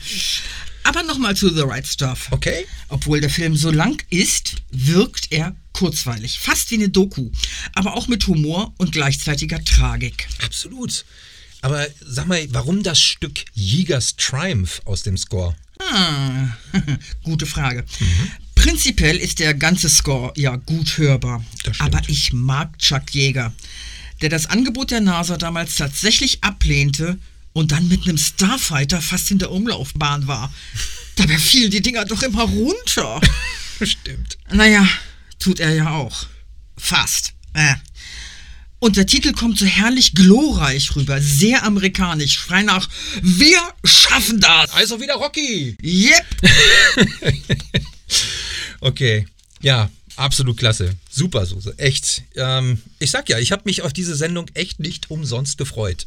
Aber 0.84 1.04
nochmal 1.04 1.36
zu 1.36 1.50
The 1.50 1.62
Right 1.62 1.88
Stuff. 1.88 2.28
Okay. 2.30 2.68
Obwohl 2.90 3.22
der 3.22 3.30
Film 3.32 3.56
so 3.56 3.72
lang 3.72 4.04
ist, 4.10 4.56
wirkt 4.72 5.32
er 5.32 5.56
kurzweilig, 5.78 6.40
fast 6.40 6.72
wie 6.72 6.76
eine 6.76 6.90
Doku, 6.90 7.30
aber 7.74 7.96
auch 7.96 8.08
mit 8.08 8.26
Humor 8.26 8.74
und 8.78 8.92
gleichzeitiger 8.94 9.63
Tragik. 9.63 10.28
Absolut. 10.44 11.06
Aber 11.62 11.86
sag 12.04 12.26
mal, 12.26 12.48
warum 12.50 12.82
das 12.82 13.00
Stück 13.00 13.46
Jägers 13.54 14.16
Triumph 14.16 14.82
aus 14.86 15.04
dem 15.04 15.18
Score? 15.18 15.56
Ah, 15.80 16.48
gute 17.24 17.46
Frage. 17.46 17.86
Prinzipiell 18.56 19.18
ist 19.18 19.38
der 19.38 19.54
ganze 19.54 19.88
Score 19.88 20.34
ja 20.36 20.56
gut 20.56 20.98
hörbar. 20.98 21.46
Aber 21.78 22.02
ich 22.08 22.34
mag 22.34 22.80
Chuck 22.80 23.13
Yeager, 23.13 23.54
der 24.24 24.30
das 24.30 24.48
Angebot 24.48 24.90
der 24.90 25.02
NASA 25.02 25.38
damals 25.38 25.76
tatsächlich 25.76 26.44
ablehnte 26.44 27.20
und 27.54 27.72
dann 27.72 27.88
mit 27.88 28.08
einem 28.08 28.18
Starfighter 28.18 29.00
fast 29.00 29.30
in 29.30 29.38
der 29.38 29.52
Umlaufbahn 29.52 30.26
war. 30.26 30.52
Dabei 31.18 31.38
fielen 31.38 31.70
die 31.70 31.82
Dinger 31.82 32.06
doch 32.06 32.24
immer 32.24 32.44
runter. 32.46 33.22
Stimmt. 33.84 34.40
Naja, 34.52 34.88
tut 35.39 35.60
er 35.60 35.73
ja 35.73 35.91
auch. 35.91 36.28
Fast. 36.78 37.34
Äh. 37.54 37.76
Und 38.80 38.95
der 38.95 39.08
Titel 39.08 39.34
kommt 39.34 39.58
so 39.58 39.65
herrlich 39.65 40.13
glorreich 40.13 40.95
rüber, 40.95 41.19
sehr 41.19 41.63
amerikanisch, 41.63 42.38
frei 42.38 42.62
nach 42.62 42.88
Wir 43.21 43.60
schaffen 43.84 44.39
das! 44.39 44.71
Also 44.71 45.02
wieder 45.02 45.15
Rocky. 45.15 45.76
Yep! 45.82 46.26
Okay, 48.80 49.28
ja, 49.62 49.89
absolut 50.15 50.58
klasse. 50.58 50.95
Super, 51.10 51.45
Suse, 51.45 51.73
echt. 51.78 52.23
Ähm, 52.36 52.82
ich 53.00 53.12
sag 53.12 53.28
ja, 53.30 53.39
ich 53.39 53.52
habe 53.52 53.63
mich 53.65 53.82
auf 53.82 53.91
diese 53.91 54.15
Sendung 54.15 54.50
echt 54.54 54.80
nicht 54.80 55.10
umsonst 55.10 55.58
gefreut. 55.58 56.06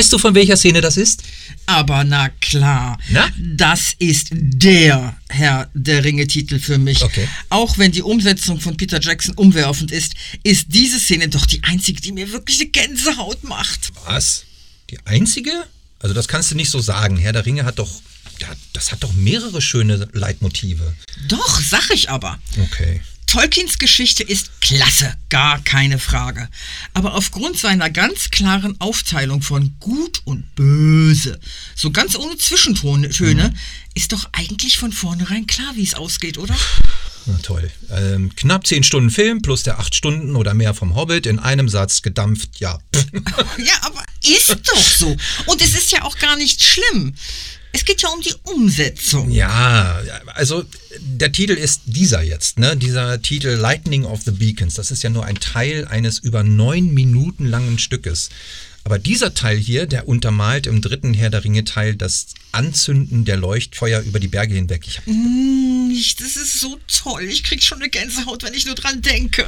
Weißt 0.00 0.14
du, 0.14 0.18
von 0.18 0.34
welcher 0.34 0.56
Szene 0.56 0.80
das 0.80 0.96
ist? 0.96 1.22
Aber 1.66 2.04
na 2.04 2.30
klar, 2.40 2.98
Na? 3.10 3.28
das 3.36 3.92
ist 3.98 4.28
der 4.32 5.14
Herr 5.28 5.68
der 5.74 6.02
Ringe-Titel 6.02 6.58
für 6.58 6.78
mich. 6.78 7.02
Okay. 7.02 7.28
Auch 7.50 7.76
wenn 7.76 7.92
die 7.92 8.00
Umsetzung 8.00 8.58
von 8.60 8.78
Peter 8.78 8.98
Jackson 8.98 9.34
umwerfend 9.34 9.92
ist, 9.92 10.14
ist 10.42 10.68
diese 10.68 10.98
Szene 10.98 11.28
doch 11.28 11.44
die 11.44 11.62
einzige, 11.64 12.00
die 12.00 12.12
mir 12.12 12.32
wirklich 12.32 12.60
eine 12.60 12.70
Gänsehaut 12.70 13.44
macht. 13.44 13.92
Was? 14.06 14.46
Die 14.88 14.98
einzige? 15.04 15.52
Also 15.98 16.14
das 16.14 16.28
kannst 16.28 16.50
du 16.50 16.54
nicht 16.54 16.70
so 16.70 16.80
sagen. 16.80 17.18
Herr 17.18 17.34
der 17.34 17.44
Ringe 17.44 17.66
hat 17.66 17.78
doch, 17.78 18.00
das 18.72 18.92
hat 18.92 19.02
doch 19.02 19.12
mehrere 19.12 19.60
schöne 19.60 20.08
Leitmotive. 20.12 20.94
Doch, 21.28 21.60
sag 21.60 21.90
ich 21.90 22.08
aber. 22.08 22.38
Okay. 22.58 23.02
Tolkiens 23.30 23.78
Geschichte 23.78 24.24
ist 24.24 24.60
klasse, 24.60 25.14
gar 25.28 25.62
keine 25.62 26.00
Frage. 26.00 26.48
Aber 26.94 27.14
aufgrund 27.14 27.56
seiner 27.56 27.88
ganz 27.88 28.32
klaren 28.32 28.74
Aufteilung 28.80 29.40
von 29.40 29.76
Gut 29.78 30.20
und 30.24 30.52
Böse, 30.56 31.38
so 31.76 31.92
ganz 31.92 32.16
ohne 32.16 32.36
Zwischentöne, 32.38 33.08
Töne, 33.10 33.54
ist 33.94 34.10
doch 34.10 34.28
eigentlich 34.32 34.78
von 34.78 34.90
vornherein 34.90 35.46
klar, 35.46 35.70
wie 35.76 35.84
es 35.84 35.94
ausgeht, 35.94 36.38
oder? 36.38 36.56
Na 37.26 37.38
toll. 37.40 37.70
Ähm, 37.90 38.34
knapp 38.34 38.66
10 38.66 38.82
Stunden 38.82 39.10
Film 39.10 39.42
plus 39.42 39.62
der 39.62 39.78
8 39.78 39.94
Stunden 39.94 40.34
oder 40.34 40.52
mehr 40.52 40.74
vom 40.74 40.96
Hobbit 40.96 41.26
in 41.26 41.38
einem 41.38 41.68
Satz 41.68 42.02
gedampft, 42.02 42.58
ja. 42.58 42.80
Ja, 43.58 43.74
aber 43.82 44.02
ist 44.24 44.58
doch 44.64 44.90
so. 44.98 45.16
Und 45.46 45.62
es 45.62 45.74
ist 45.74 45.92
ja 45.92 46.02
auch 46.02 46.18
gar 46.18 46.34
nicht 46.34 46.64
schlimm. 46.64 47.14
Es 47.72 47.84
geht 47.84 48.02
ja 48.02 48.08
um 48.08 48.20
die 48.20 48.34
Umsetzung. 48.44 49.30
Ja, 49.30 50.00
also 50.34 50.64
der 50.98 51.30
Titel 51.30 51.52
ist 51.52 51.82
dieser 51.86 52.22
jetzt, 52.22 52.58
ne? 52.58 52.76
Dieser 52.76 53.22
Titel 53.22 53.50
Lightning 53.50 54.04
of 54.04 54.22
the 54.24 54.32
Beacons. 54.32 54.74
Das 54.74 54.90
ist 54.90 55.02
ja 55.02 55.10
nur 55.10 55.24
ein 55.24 55.38
Teil 55.38 55.86
eines 55.86 56.18
über 56.18 56.42
neun 56.42 56.92
Minuten 56.92 57.46
langen 57.46 57.78
Stückes. 57.78 58.28
Aber 58.82 58.98
dieser 58.98 59.34
Teil 59.34 59.58
hier, 59.58 59.86
der 59.86 60.08
untermalt 60.08 60.66
im 60.66 60.80
dritten 60.80 61.12
Herr 61.14 61.30
der 61.30 61.44
Ringe 61.44 61.64
Teil 61.64 61.94
das 61.94 62.26
Anzünden 62.50 63.24
der 63.24 63.36
Leuchtfeuer 63.36 64.00
über 64.00 64.18
die 64.18 64.28
Berge 64.28 64.54
hinweg. 64.54 64.86
Ich 64.86 65.00
Ich- 65.92 66.16
Das 66.16 66.36
ist 66.36 66.58
so 66.60 66.78
toll. 66.88 67.24
Ich 67.24 67.44
krieg 67.44 67.62
schon 67.62 67.78
eine 67.80 67.90
Gänsehaut, 67.90 68.42
wenn 68.42 68.54
ich 68.54 68.64
nur 68.66 68.74
dran 68.74 69.02
denke. 69.02 69.46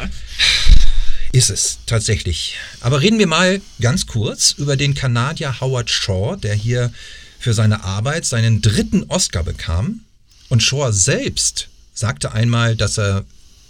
Ist 1.32 1.48
es, 1.50 1.78
tatsächlich. 1.87 2.56
Aber 2.80 3.00
reden 3.00 3.18
wir 3.18 3.26
mal 3.26 3.62
ganz 3.80 4.06
kurz 4.06 4.50
über 4.58 4.76
den 4.76 4.94
Kanadier 4.94 5.61
Howard 5.61 5.88
Shaw, 5.90 6.37
der 6.37 6.54
hier 6.54 6.92
für 7.42 7.55
seine 7.55 7.83
Arbeit 7.83 8.24
seinen 8.24 8.62
dritten 8.62 9.02
Oscar 9.09 9.42
bekam. 9.42 10.00
Und 10.48 10.62
Shaw 10.62 10.92
selbst 10.92 11.68
sagte 11.92 12.33
einmal, 12.33 12.76
dass 12.76 12.98
er 12.98 13.24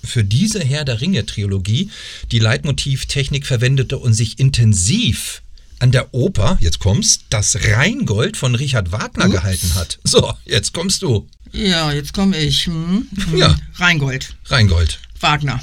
für 0.05 0.25
diese 0.25 0.61
Herr 0.63 0.85
der 0.85 1.01
Ringe-Trilogie 1.01 1.91
die 2.33 2.39
Leitmotivtechnik 2.39 3.47
verwendete 3.47 3.97
und 3.99 4.13
sich 4.13 4.39
intensiv 4.39 5.41
an 5.79 5.91
der 5.91 6.13
Oper, 6.13 6.59
jetzt 6.61 6.81
kommst, 6.81 7.23
das 7.31 7.57
Rheingold 7.65 8.37
von 8.37 8.55
Richard 8.55 8.93
Wagner 8.93 9.29
gehalten 9.29 9.75
hat. 9.75 9.99
So, 10.05 10.33
jetzt 10.45 10.73
kommst 10.75 11.03
du. 11.03 11.27
Ja, 11.53 11.93
jetzt 11.93 12.13
komme 12.13 12.37
ich. 12.39 12.67
Hm? 12.67 13.07
Hm. 13.31 13.37
Ja. 13.39 13.57
Rheingold. 13.77 14.35
Rheingold. 14.47 14.99
Wagner. 15.21 15.63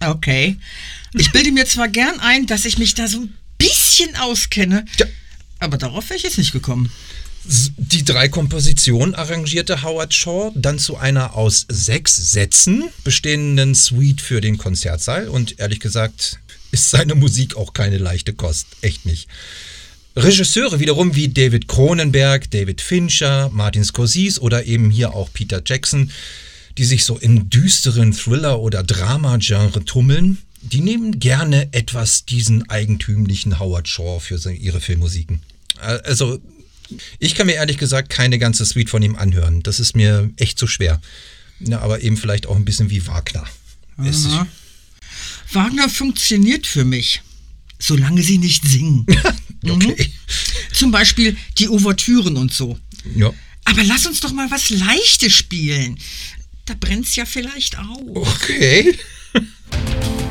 Okay. 0.00 0.56
Ich 1.14 1.32
bilde 1.32 1.50
mir 1.52 1.66
zwar 1.66 1.88
gern 1.88 2.20
ein, 2.20 2.46
dass 2.46 2.64
ich 2.64 2.78
mich 2.78 2.94
da 2.94 3.08
so 3.08 3.20
ein 3.20 3.34
bisschen 3.58 4.14
auskenne, 4.16 4.84
Ja. 4.98 5.06
aber 5.58 5.78
darauf 5.78 6.08
wäre 6.10 6.16
ich 6.16 6.22
jetzt 6.22 6.38
nicht 6.38 6.52
gekommen. 6.52 6.90
Die 7.46 8.04
drei 8.04 8.28
Kompositionen 8.28 9.14
arrangierte 9.14 9.82
Howard 9.82 10.14
Shaw 10.14 10.50
dann 10.54 10.78
zu 10.78 10.96
einer 10.96 11.34
aus 11.34 11.66
sechs 11.68 12.16
Sätzen 12.16 12.84
bestehenden 13.04 13.74
Suite 13.74 14.22
für 14.22 14.40
den 14.40 14.56
Konzertsaal 14.56 15.28
und 15.28 15.58
ehrlich 15.58 15.80
gesagt 15.80 16.38
ist 16.70 16.90
seine 16.90 17.14
Musik 17.14 17.56
auch 17.56 17.74
keine 17.74 17.98
leichte 17.98 18.32
Kost, 18.32 18.66
echt 18.80 19.04
nicht. 19.04 19.28
Regisseure 20.16 20.80
wiederum 20.80 21.14
wie 21.14 21.28
David 21.28 21.68
Cronenberg, 21.68 22.50
David 22.50 22.80
Fincher, 22.80 23.50
Martin 23.52 23.84
Scorsese 23.84 24.40
oder 24.40 24.64
eben 24.64 24.90
hier 24.90 25.12
auch 25.12 25.28
Peter 25.32 25.62
Jackson, 25.64 26.10
die 26.78 26.84
sich 26.84 27.04
so 27.04 27.18
in 27.18 27.50
düsteren 27.50 28.12
Thriller- 28.12 28.60
oder 28.60 28.82
Drama-Genre 28.82 29.84
tummeln, 29.84 30.38
die 30.62 30.80
nehmen 30.80 31.20
gerne 31.20 31.68
etwas 31.72 32.24
diesen 32.24 32.68
eigentümlichen 32.70 33.58
Howard 33.58 33.86
Shaw 33.86 34.18
für 34.18 34.38
ihre 34.50 34.80
Filmmusiken. 34.80 35.42
Äh, 35.80 35.98
Also, 36.04 36.40
ich 37.18 37.34
kann 37.34 37.46
mir 37.46 37.54
ehrlich 37.54 37.78
gesagt 37.78 38.10
keine 38.10 38.38
ganze 38.38 38.64
Suite 38.64 38.90
von 38.90 39.02
ihm 39.02 39.16
anhören. 39.16 39.62
Das 39.62 39.80
ist 39.80 39.96
mir 39.96 40.30
echt 40.36 40.58
zu 40.58 40.66
schwer. 40.66 41.00
Ja, 41.60 41.80
aber 41.80 42.02
eben 42.02 42.16
vielleicht 42.16 42.46
auch 42.46 42.56
ein 42.56 42.64
bisschen 42.64 42.90
wie 42.90 43.06
Wagner. 43.06 43.44
Wagner 45.52 45.88
funktioniert 45.88 46.66
für 46.66 46.84
mich, 46.84 47.22
solange 47.78 48.22
sie 48.22 48.38
nicht 48.38 48.66
singen. 48.66 49.06
okay. 49.68 50.12
Zum 50.72 50.90
Beispiel 50.90 51.36
die 51.58 51.68
Ouvertüren 51.68 52.36
und 52.36 52.52
so. 52.52 52.78
Ja. 53.14 53.32
Aber 53.64 53.84
lass 53.84 54.06
uns 54.06 54.20
doch 54.20 54.32
mal 54.32 54.50
was 54.50 54.70
Leichtes 54.70 55.32
spielen. 55.32 55.98
Da 56.66 56.74
brennt's 56.78 57.16
ja 57.16 57.24
vielleicht 57.24 57.78
auch. 57.78 58.00
Okay. 58.14 58.98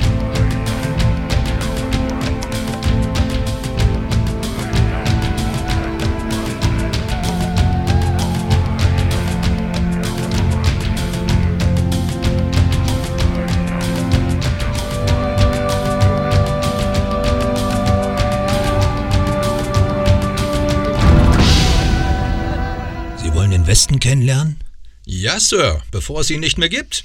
Westen 23.94 24.00
kennenlernen? 24.00 24.58
Ja, 25.06 25.40
Sir, 25.40 25.82
bevor 25.92 26.22
es 26.22 26.30
ihn 26.30 26.40
nicht 26.40 26.58
mehr 26.58 26.70
gibt. 26.70 27.04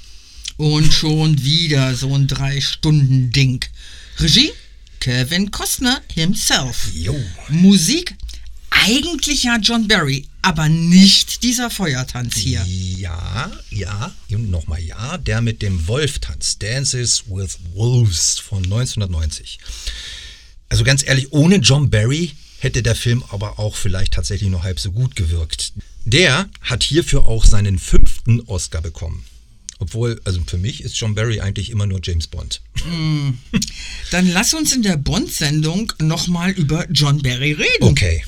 Und 0.57 0.91
schon 0.91 1.41
wieder 1.43 1.95
so 1.95 2.13
ein 2.15 2.27
Drei-Stunden-Ding. 2.27 3.63
Regie? 4.17 4.51
Kevin 4.99 5.51
Costner 5.51 6.01
himself. 6.13 6.89
Jo. 6.93 7.15
Musik? 7.49 8.15
Eigentlich 8.71 9.43
ja 9.43 9.57
John 9.61 9.87
Barry, 9.87 10.27
aber 10.41 10.67
nicht 10.69 11.43
dieser 11.43 11.69
Feuertanz 11.69 12.35
hier. 12.35 12.65
Ja, 12.65 13.51
ja, 13.69 14.13
und 14.31 14.49
nochmal 14.49 14.81
ja, 14.81 15.17
der 15.17 15.41
mit 15.41 15.61
dem 15.61 15.87
Wolf 15.87 16.19
tanzt. 16.19 16.61
Dances 16.61 17.23
with 17.27 17.57
Wolves 17.73 18.39
von 18.39 18.63
1990. 18.63 19.59
Also 20.69 20.83
ganz 20.83 21.03
ehrlich, 21.05 21.31
ohne 21.31 21.57
John 21.57 21.89
Barry 21.89 22.31
hätte 22.59 22.83
der 22.83 22.95
Film 22.95 23.23
aber 23.29 23.59
auch 23.59 23.75
vielleicht 23.75 24.13
tatsächlich 24.13 24.49
nur 24.49 24.63
halb 24.63 24.79
so 24.79 24.91
gut 24.91 25.15
gewirkt. 25.15 25.73
Der 26.05 26.49
hat 26.61 26.83
hierfür 26.83 27.25
auch 27.27 27.45
seinen 27.45 27.77
fünften 27.79 28.41
Oscar 28.41 28.81
bekommen. 28.81 29.25
Obwohl, 29.81 30.19
also 30.25 30.41
für 30.45 30.57
mich 30.57 30.83
ist 30.83 30.99
John 30.99 31.15
Barry 31.15 31.39
eigentlich 31.39 31.69
immer 31.69 31.85
nur 31.85 32.01
James 32.03 32.27
Bond. 32.27 32.61
Dann 34.11 34.29
lass 34.29 34.53
uns 34.53 34.73
in 34.73 34.81
der 34.83 34.97
Bond-Sendung 34.97 35.93
nochmal 36.01 36.51
über 36.51 36.85
John 36.91 37.21
Barry 37.21 37.53
reden. 37.53 37.83
Okay. 37.83 38.21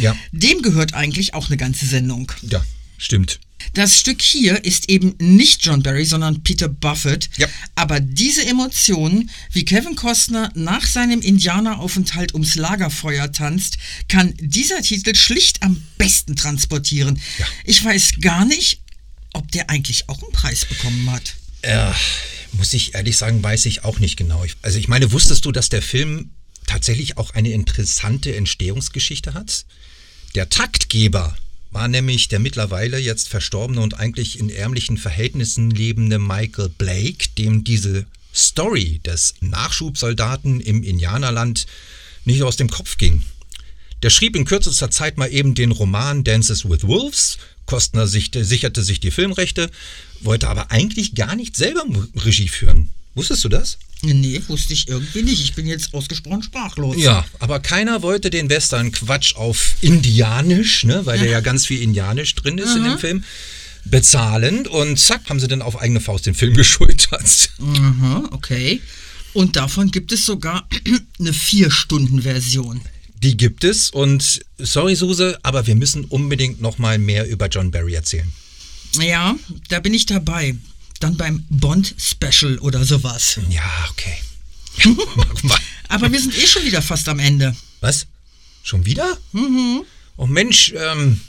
Ja, 0.00 0.16
Dem 0.30 0.62
gehört 0.62 0.94
eigentlich 0.94 1.34
auch 1.34 1.48
eine 1.48 1.56
ganze 1.56 1.86
Sendung. 1.86 2.30
ja, 2.42 2.64
stimmt. 2.98 3.40
Das 3.74 3.98
Stück 3.98 4.22
hier 4.22 4.64
ist 4.64 4.88
eben 4.88 5.14
nicht 5.18 5.64
John 5.66 5.82
Barry, 5.82 6.04
sondern 6.04 6.42
Peter 6.44 6.68
Buffett. 6.68 7.28
Ja. 7.36 7.48
Aber 7.74 7.98
diese 8.00 8.46
Emotionen, 8.46 9.30
wie 9.52 9.64
Kevin 9.64 9.96
Costner 9.96 10.50
nach 10.54 10.86
seinem 10.86 11.20
Indianeraufenthalt 11.20 12.34
ums 12.34 12.54
Lagerfeuer 12.54 13.32
tanzt, 13.32 13.78
kann 14.08 14.34
dieser 14.38 14.80
Titel 14.80 15.14
schlicht 15.16 15.62
am 15.62 15.82
besten 15.98 16.36
transportieren. 16.36 17.20
Ja. 17.38 17.46
Ich 17.64 17.84
weiß 17.84 18.14
gar 18.20 18.44
nicht, 18.44 18.80
ob 19.32 19.50
der 19.50 19.70
eigentlich 19.70 20.08
auch 20.08 20.22
einen 20.22 20.32
Preis 20.32 20.64
bekommen 20.64 21.10
hat. 21.10 21.34
Äh, 21.62 21.92
muss 22.52 22.72
ich 22.74 22.94
ehrlich 22.94 23.16
sagen, 23.16 23.42
weiß 23.42 23.66
ich 23.66 23.84
auch 23.84 23.98
nicht 23.98 24.16
genau. 24.16 24.44
Also 24.62 24.78
ich 24.78 24.86
meine, 24.86 25.10
wusstest 25.10 25.44
du, 25.44 25.52
dass 25.52 25.68
der 25.68 25.82
Film 25.82 26.30
tatsächlich 26.66 27.18
auch 27.18 27.30
eine 27.34 27.50
interessante 27.50 28.34
Entstehungsgeschichte 28.36 29.34
hat? 29.34 29.66
Der 30.36 30.48
Taktgeber 30.48 31.36
war 31.74 31.88
nämlich 31.88 32.28
der 32.28 32.38
mittlerweile 32.38 32.98
jetzt 32.98 33.28
verstorbene 33.28 33.80
und 33.80 33.98
eigentlich 33.98 34.38
in 34.38 34.48
ärmlichen 34.48 34.96
Verhältnissen 34.96 35.72
lebende 35.72 36.20
Michael 36.20 36.68
Blake, 36.68 37.30
dem 37.36 37.64
diese 37.64 38.06
Story 38.32 39.00
des 39.04 39.34
Nachschubsoldaten 39.40 40.60
im 40.60 40.84
Indianerland 40.84 41.66
nicht 42.24 42.42
aus 42.44 42.54
dem 42.54 42.70
Kopf 42.70 42.96
ging. 42.96 43.24
Der 44.04 44.10
schrieb 44.10 44.36
in 44.36 44.44
kürzester 44.44 44.90
Zeit 44.90 45.18
mal 45.18 45.32
eben 45.32 45.56
den 45.56 45.72
Roman 45.72 46.22
Dances 46.22 46.68
with 46.68 46.86
Wolves. 46.86 47.38
Kostner 47.66 48.06
sicherte 48.06 48.84
sich 48.84 49.00
die 49.00 49.10
Filmrechte, 49.10 49.68
wollte 50.20 50.48
aber 50.48 50.70
eigentlich 50.70 51.16
gar 51.16 51.34
nicht 51.34 51.56
selber 51.56 51.84
Regie 52.14 52.48
führen. 52.48 52.90
Wusstest 53.14 53.42
du 53.42 53.48
das? 53.48 53.78
Nee, 54.04 54.42
wusste 54.48 54.72
ich 54.72 54.88
irgendwie 54.88 55.22
nicht. 55.22 55.42
Ich 55.42 55.54
bin 55.54 55.66
jetzt 55.66 55.94
ausgesprochen 55.94 56.42
sprachlos. 56.42 56.96
Ja, 56.98 57.24
aber 57.38 57.60
keiner 57.60 58.02
wollte 58.02 58.30
den 58.30 58.48
Western-Quatsch 58.48 59.36
auf 59.36 59.74
Indianisch, 59.80 60.84
ne, 60.84 61.06
weil 61.06 61.18
ja. 61.18 61.24
da 61.24 61.30
ja 61.30 61.40
ganz 61.40 61.66
viel 61.66 61.82
Indianisch 61.82 62.34
drin 62.34 62.58
ist 62.58 62.70
Aha. 62.70 62.76
in 62.76 62.84
dem 62.84 62.98
Film, 62.98 63.24
bezahlen. 63.84 64.66
Und 64.66 64.98
zack, 64.98 65.28
haben 65.28 65.40
sie 65.40 65.48
dann 65.48 65.62
auf 65.62 65.80
eigene 65.80 66.00
Faust 66.00 66.26
den 66.26 66.34
Film 66.34 66.54
geschultert. 66.56 67.50
Aha, 67.58 68.28
okay. 68.32 68.80
Und 69.32 69.56
davon 69.56 69.90
gibt 69.90 70.12
es 70.12 70.26
sogar 70.26 70.68
eine 71.18 71.32
Vier-Stunden-Version. 71.32 72.80
Die 73.22 73.36
gibt 73.36 73.64
es 73.64 73.90
und 73.90 74.40
sorry 74.58 74.94
Suse, 74.96 75.38
aber 75.42 75.66
wir 75.66 75.74
müssen 75.74 76.04
unbedingt 76.04 76.60
noch 76.60 76.78
mal 76.78 76.98
mehr 76.98 77.26
über 77.26 77.48
John 77.48 77.70
Barry 77.70 77.94
erzählen. 77.94 78.30
Ja, 79.00 79.34
da 79.68 79.80
bin 79.80 79.94
ich 79.94 80.06
dabei. 80.06 80.56
Dann 81.00 81.16
beim 81.16 81.44
Bond-Special 81.50 82.58
oder 82.58 82.84
sowas. 82.84 83.38
Ja, 83.50 83.62
okay. 83.90 84.16
aber 85.88 86.10
wir 86.10 86.20
sind 86.20 86.36
eh 86.36 86.46
schon 86.46 86.64
wieder 86.64 86.82
fast 86.82 87.08
am 87.08 87.18
Ende. 87.18 87.54
Was? 87.80 88.06
Schon 88.62 88.84
wieder? 88.86 89.18
Mhm. 89.32 89.84
Oh 90.16 90.26
Mensch, 90.26 90.72
ähm, 90.76 91.20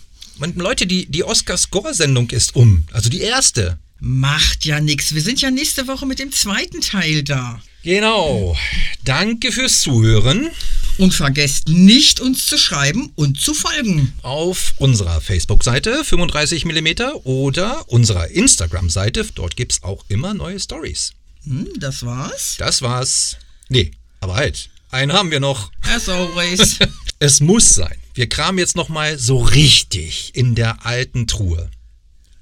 Leute, 0.55 0.85
die, 0.87 1.05
die 1.07 1.23
Oscar-Score-Sendung 1.23 2.29
ist 2.29 2.55
um. 2.55 2.85
Also 2.91 3.09
die 3.09 3.21
erste. 3.21 3.77
Macht 3.99 4.65
ja 4.65 4.79
nichts. 4.79 5.13
Wir 5.13 5.21
sind 5.21 5.41
ja 5.41 5.49
nächste 5.49 5.87
Woche 5.87 6.05
mit 6.05 6.19
dem 6.19 6.31
zweiten 6.31 6.81
Teil 6.81 7.23
da. 7.23 7.61
Genau. 7.83 8.57
Danke 9.03 9.51
fürs 9.51 9.81
Zuhören. 9.81 10.49
Und 10.97 11.13
vergesst 11.13 11.67
nicht, 11.67 12.19
uns 12.19 12.47
zu 12.47 12.57
schreiben 12.57 13.11
und 13.15 13.39
zu 13.39 13.53
folgen. 13.53 14.13
Auf 14.21 14.73
unserer 14.77 15.19
Facebook-Seite 15.19 16.03
35mm 16.03 17.25
oder 17.25 17.89
unserer 17.89 18.29
Instagram-Seite. 18.29 19.27
Dort 19.35 19.57
gibt 19.57 19.73
es 19.73 19.83
auch 19.83 20.05
immer 20.07 20.33
neue 20.33 20.59
Stories. 20.59 21.11
Hm, 21.43 21.67
das 21.77 22.05
war's? 22.05 22.55
Das 22.57 22.81
war's. 22.81 23.37
Nee, 23.69 23.91
aber 24.21 24.35
halt. 24.35 24.69
Einen 24.91 25.11
haben 25.11 25.31
wir 25.31 25.39
noch. 25.41 25.71
As 25.81 26.07
always. 26.07 26.79
es 27.19 27.41
muss 27.41 27.69
sein. 27.69 27.97
Wir 28.13 28.29
kramen 28.29 28.59
jetzt 28.59 28.77
nochmal 28.77 29.17
so 29.19 29.39
richtig 29.39 30.31
in 30.35 30.55
der 30.55 30.85
alten 30.85 31.27
Truhe. 31.27 31.69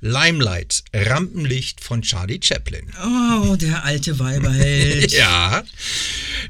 Limelight, 0.02 0.84
Rampenlicht 0.94 1.82
von 1.82 2.02
Charlie 2.02 2.40
Chaplin. 2.44 2.92
Oh, 3.02 3.56
der 3.56 3.86
alte 3.86 4.20
Weiberheld. 4.20 5.12
ja. 5.14 5.64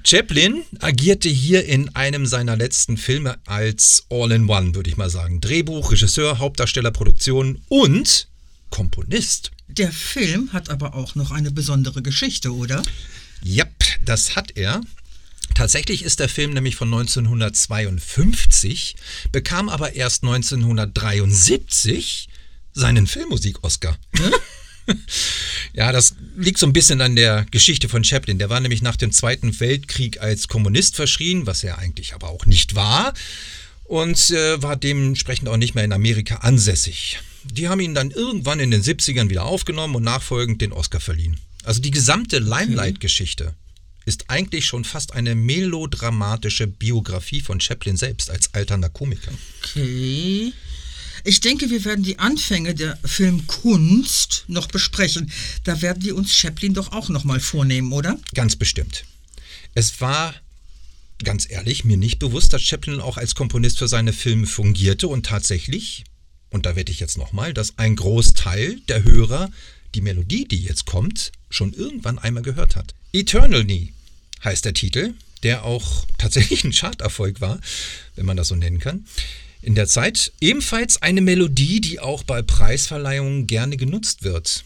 Chaplin 0.05 0.63
agierte 0.79 1.29
hier 1.29 1.65
in 1.65 1.95
einem 1.95 2.25
seiner 2.25 2.57
letzten 2.57 2.97
Filme 2.97 3.37
als 3.45 4.05
All-in-One, 4.09 4.75
würde 4.75 4.89
ich 4.89 4.97
mal 4.97 5.09
sagen. 5.09 5.39
Drehbuch, 5.39 5.91
Regisseur, 5.91 6.39
Hauptdarsteller, 6.39 6.91
Produktion 6.91 7.61
und 7.69 8.27
Komponist. 8.69 9.51
Der 9.67 9.91
Film 9.91 10.51
hat 10.51 10.69
aber 10.69 10.93
auch 10.93 11.15
noch 11.15 11.31
eine 11.31 11.51
besondere 11.51 12.01
Geschichte, 12.01 12.53
oder? 12.53 12.83
Ja, 13.41 13.65
das 14.03 14.35
hat 14.35 14.51
er. 14.55 14.81
Tatsächlich 15.55 16.03
ist 16.03 16.19
der 16.19 16.29
Film 16.29 16.51
nämlich 16.51 16.75
von 16.75 16.93
1952, 16.93 18.95
bekam 19.31 19.69
aber 19.69 19.93
erst 19.93 20.23
1973 20.23 22.27
seinen 22.73 23.07
Filmmusik-Oscar. 23.07 23.97
ja, 25.73 25.91
das 25.91 26.15
liegt 26.37 26.57
so 26.59 26.65
ein 26.65 26.73
bisschen 26.73 27.01
an 27.01 27.15
der 27.15 27.45
Geschichte 27.51 27.89
von 27.89 28.03
Chaplin. 28.03 28.39
Der 28.39 28.49
war 28.49 28.59
nämlich 28.59 28.81
nach 28.81 28.95
dem 28.95 29.11
Zweiten 29.11 29.59
Weltkrieg 29.59 30.21
als 30.21 30.47
Kommunist 30.47 30.95
verschrien, 30.95 31.45
was 31.45 31.63
er 31.63 31.77
eigentlich 31.77 32.13
aber 32.13 32.29
auch 32.29 32.45
nicht 32.45 32.75
war. 32.75 33.13
Und 33.85 34.31
äh, 34.31 34.61
war 34.61 34.75
dementsprechend 34.75 35.49
auch 35.49 35.57
nicht 35.57 35.75
mehr 35.75 35.83
in 35.83 35.93
Amerika 35.93 36.37
ansässig. 36.37 37.19
Die 37.43 37.67
haben 37.67 37.81
ihn 37.81 37.93
dann 37.93 38.11
irgendwann 38.11 38.59
in 38.59 38.71
den 38.71 38.81
70ern 38.81 39.29
wieder 39.29 39.43
aufgenommen 39.43 39.95
und 39.95 40.03
nachfolgend 40.03 40.61
den 40.61 40.71
Oscar 40.71 40.99
verliehen. 40.99 41.39
Also 41.63 41.81
die 41.81 41.91
gesamte 41.91 42.39
Limelight-Geschichte 42.39 43.53
ist 44.05 44.29
eigentlich 44.29 44.65
schon 44.65 44.83
fast 44.83 45.13
eine 45.13 45.35
melodramatische 45.35 46.67
Biografie 46.67 47.41
von 47.41 47.59
Chaplin 47.59 47.97
selbst 47.97 48.29
als 48.29 48.53
alternder 48.53 48.89
Komiker. 48.89 49.31
Okay. 49.61 50.53
Ich 51.25 51.39
denke, 51.39 51.69
wir 51.69 51.85
werden 51.85 52.03
die 52.03 52.19
Anfänge 52.19 52.75
der 52.75 52.97
Filmkunst 53.05 54.43
noch 54.47 54.67
besprechen. 54.67 55.31
Da 55.63 55.81
werden 55.81 56.03
wir 56.03 56.17
uns 56.17 56.35
Chaplin 56.35 56.73
doch 56.73 56.91
auch 56.91 57.07
noch 57.07 57.23
mal 57.23 57.39
vornehmen, 57.39 57.93
oder? 57.93 58.19
Ganz 58.33 58.57
bestimmt. 58.57 59.05
Es 59.73 60.01
war 60.01 60.35
ganz 61.23 61.49
ehrlich 61.49 61.85
mir 61.85 61.95
nicht 61.95 62.19
bewusst, 62.19 62.51
dass 62.51 62.61
Chaplin 62.61 62.99
auch 62.99 63.15
als 63.15 63.35
Komponist 63.35 63.79
für 63.79 63.87
seine 63.87 64.11
Filme 64.11 64.47
fungierte 64.47 65.07
und 65.07 65.25
tatsächlich, 65.25 66.03
und 66.49 66.65
da 66.65 66.75
wette 66.75 66.91
ich 66.91 66.99
jetzt 66.99 67.17
nochmal, 67.17 67.53
dass 67.53 67.77
ein 67.77 67.95
Großteil 67.95 68.81
der 68.89 69.05
Hörer 69.05 69.49
die 69.95 70.01
Melodie, 70.01 70.45
die 70.45 70.61
jetzt 70.61 70.85
kommt, 70.85 71.31
schon 71.49 71.71
irgendwann 71.71 72.19
einmal 72.19 72.43
gehört 72.43 72.75
hat. 72.75 72.93
Eternally 73.13 73.93
heißt 74.43 74.65
der 74.65 74.73
Titel, 74.73 75.13
der 75.43 75.63
auch 75.63 76.05
tatsächlich 76.17 76.65
ein 76.65 76.73
Charterfolg 76.73 77.39
war, 77.39 77.61
wenn 78.15 78.25
man 78.25 78.35
das 78.35 78.49
so 78.49 78.55
nennen 78.55 78.79
kann 78.79 79.05
in 79.63 79.75
der 79.75 79.87
Zeit. 79.87 80.31
Ebenfalls 80.41 81.01
eine 81.01 81.21
Melodie, 81.21 81.81
die 81.81 81.99
auch 81.99 82.23
bei 82.23 82.41
Preisverleihungen 82.41 83.47
gerne 83.47 83.77
genutzt 83.77 84.23
wird. 84.23 84.63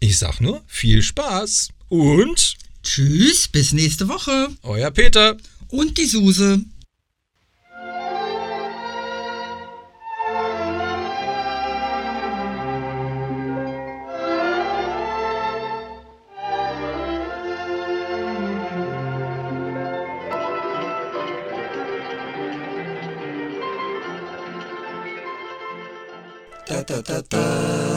Ich 0.00 0.18
sag 0.18 0.40
nur, 0.40 0.62
viel 0.66 1.02
Spaß 1.02 1.68
und 1.88 2.56
tschüss, 2.82 3.48
bis 3.48 3.72
nächste 3.72 4.08
Woche. 4.08 4.48
Euer 4.62 4.90
Peter 4.90 5.36
und 5.68 5.98
die 5.98 6.06
Suse. 6.06 6.60
Da 26.94 27.02
da 27.02 27.22
da 27.30 27.93